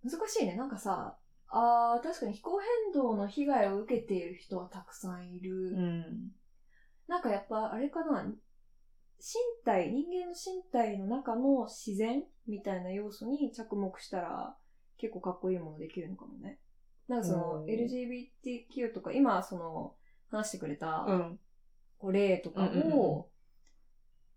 [0.04, 0.56] 難しいね。
[0.56, 1.18] なんかさ、
[1.50, 5.74] あー確かに気候変動の被害を受けている人はたくさんいる。
[5.74, 6.32] うん。
[7.08, 8.36] なんかやっぱあれかな、身
[9.66, 14.56] 体、人間の身体の中の自然みたいな要素に着目したら
[15.02, 16.60] 結構かっこいいものできるのかもね。
[17.08, 17.66] なんかそのうん。
[17.66, 19.95] LGBTQ とか今その
[20.30, 21.39] 話してくれたうん。
[21.97, 23.30] こう例とかを、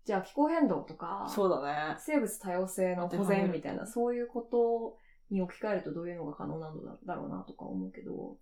[0.05, 1.95] じゃあ気候変動とか、そうだね。
[1.99, 4.97] 生物多様性の保全みたいな、そういうこと
[5.31, 8.37] に置き換えるとどういうのが可能なのだだろうなとか思うけど、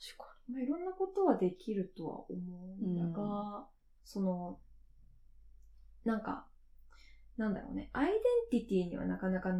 [0.00, 2.38] 確かまあ、いろんなことはできるとは思
[2.80, 2.84] う。
[2.84, 3.66] んだが、
[4.04, 4.58] その、
[6.04, 6.46] なんか、
[7.36, 8.12] なんだろうね、アイデ
[8.58, 9.50] ンティティにはなかなか、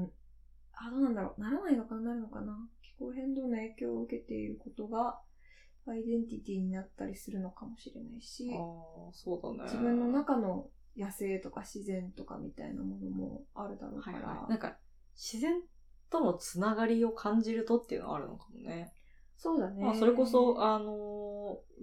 [0.75, 2.57] あ、どうなんだろう、ならないのかな、なるのかな。
[2.83, 5.21] 気候変動の影響を受けていることが、
[5.87, 9.65] アイデンティティになったりするのかもしれないしに。、ああ、そうだね。
[9.65, 14.51] 自分の中の野生とか自然とかみたいなものもあるだろうから、はいはい。
[14.51, 14.77] なんか、
[15.15, 15.61] 自然
[16.11, 18.93] とのつながりを感じるとっていうのはあるのかもね。
[19.37, 19.83] そうだね。
[19.83, 21.23] まあ、それこそ、あのー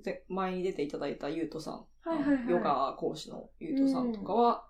[0.02, 4.66] ぜ前に出ていただいたゆうとさん、はいはいはいヨガ講師のゆうとさんとかは、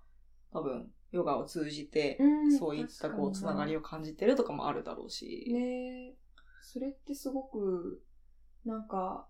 [0.51, 5.45] 多分、ヨガを通じて、うんそういったこう、つながりを感じてるとかもあるだろうし。
[5.51, 6.15] ねえ。
[6.61, 8.03] それってすごく、
[8.65, 9.27] なんか、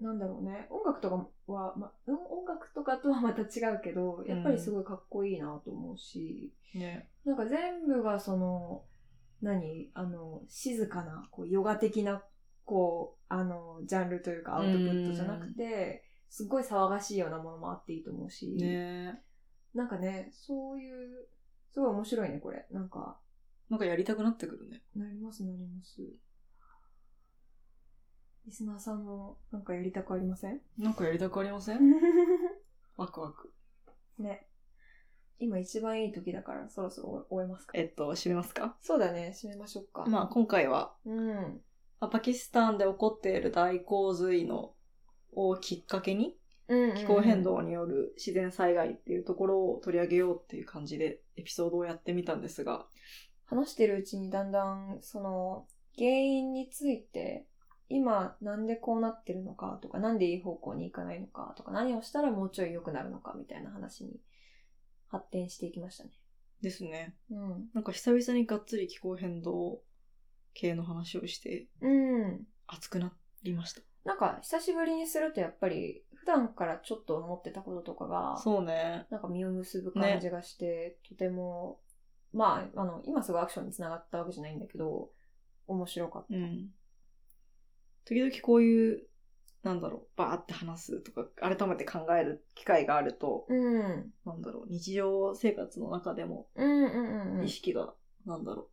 [0.00, 0.66] なんだろうね。
[0.70, 7.10] 音楽とかは、ま、うん音楽とかとはまた違うけど、やっぱりすごいかっこいいなと思うし、ね。
[7.24, 8.84] なんか全部がその、
[9.42, 9.90] 何？
[9.94, 12.22] あの、静かな、こう、ヨガ的な、
[12.64, 19.20] こう、あの、ジャンルというかアウトプットじゃなくて、すっごい騒がしいようなものもあっていいと思うし、ね
[19.74, 21.28] なんかね、そういう、
[21.72, 22.66] すごい面白いね、これ。
[22.70, 23.18] なんか、
[23.68, 24.82] なんかやりたくなってくるね。
[24.96, 26.00] なります、なります。
[28.46, 30.60] リスナーさんもなんかやりたくありません？
[30.78, 31.78] なんかやりたくありません？
[32.96, 33.52] ワクワク。
[34.18, 34.48] ね。
[35.38, 37.78] 今一番いい時だからそろそろ終えますか？
[37.78, 38.76] えっと、締めますか？
[38.80, 40.04] そうだね、締めましょうか。
[40.06, 41.62] まあ、今回は、うん。
[42.00, 44.74] まあパキスタンで起こっている大洪水の
[45.32, 46.39] をきっかけに、うん
[46.96, 52.86] 気候変動による自然災害っていうところを取り上げようっていう感じでエピソードをやってみたんですが、
[53.46, 55.66] 話してるうちにだんだん、その、
[55.98, 57.46] 原因について、
[57.88, 64.20] 今なんでこうなってるのかとか、なんでいい方向に行かないのかとか、何をしたらもうちょい良くなるのかみたいな話に
[65.08, 66.10] 発展していきましたね。
[66.62, 67.16] ですね。
[67.30, 67.70] うん。
[67.74, 69.82] なんか久々にがっつり気候変動
[70.54, 72.46] 系の話をしてうん。
[72.68, 73.12] 熱くな
[73.42, 73.82] りました。
[74.04, 79.06] なんか、久しぶりにするとやっぱり、普段からちょっと思ってたこととかが、そうね。
[79.10, 81.80] なんか実を結ぶ感じがして、とても、
[82.34, 85.10] まあ、あの、今すぐアクションにつながったわけじゃないんだけど、
[85.66, 86.36] 面白かった。
[86.36, 86.68] うん。
[88.04, 89.06] 時々こういう、
[89.62, 94.12] なんだろう、バーって話すとか、改めて考える機会があると、うん。
[94.26, 97.48] なんだろう、日常生活の中でもうんうんうんうん意。
[97.48, 97.94] 識が、
[98.26, 98.68] なんだろ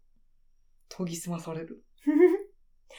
[0.91, 1.81] う、研ぎ澄まされる。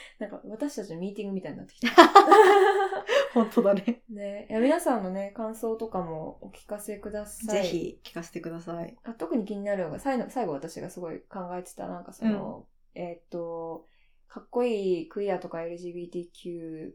[0.19, 1.91] なんか私たちのミーティングみたいになってきた。
[3.35, 4.03] 本当だね。
[4.09, 7.63] ね、いや皆さんのね、感想とかもお聞かせください。
[7.63, 8.97] ぜひ聞かせてください。
[9.05, 13.85] あ特に気になるのが最後、最後私がすごい考えてた、なんかその、えーっと、
[14.29, 16.93] かっこいいクイアとか LGBTQ+,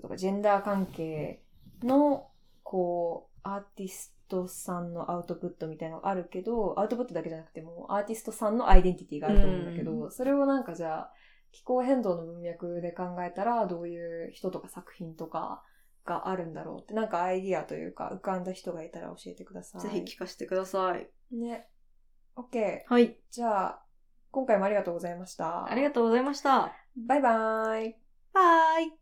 [0.00, 1.42] とかジェンダー関係
[1.82, 2.28] の、
[2.62, 11.12] こう、アーティストさんのアウトプットみたいなのがあるけど、アウトプットだけじゃなくても、アーティストさんのアイデンティティがあると思うんだけど、うそれをなんかじゃあ、
[11.52, 15.62] 気候変動の文脈で考えたら、どういう人とか作品とか
[16.04, 19.82] があるんだろうって、なんかアイディアというか、浮かんだ人がいたら教えてください。
[19.82, 21.08] ぜひ聞かせてください。
[21.34, 21.68] ね。
[22.36, 22.82] OK。
[22.86, 23.18] はい。
[23.30, 23.82] じゃあ、
[24.30, 25.70] 今回もありがとうございました。
[25.70, 26.72] ありがとうございました。
[26.96, 27.96] バイバーイ。
[28.32, 28.92] バイ。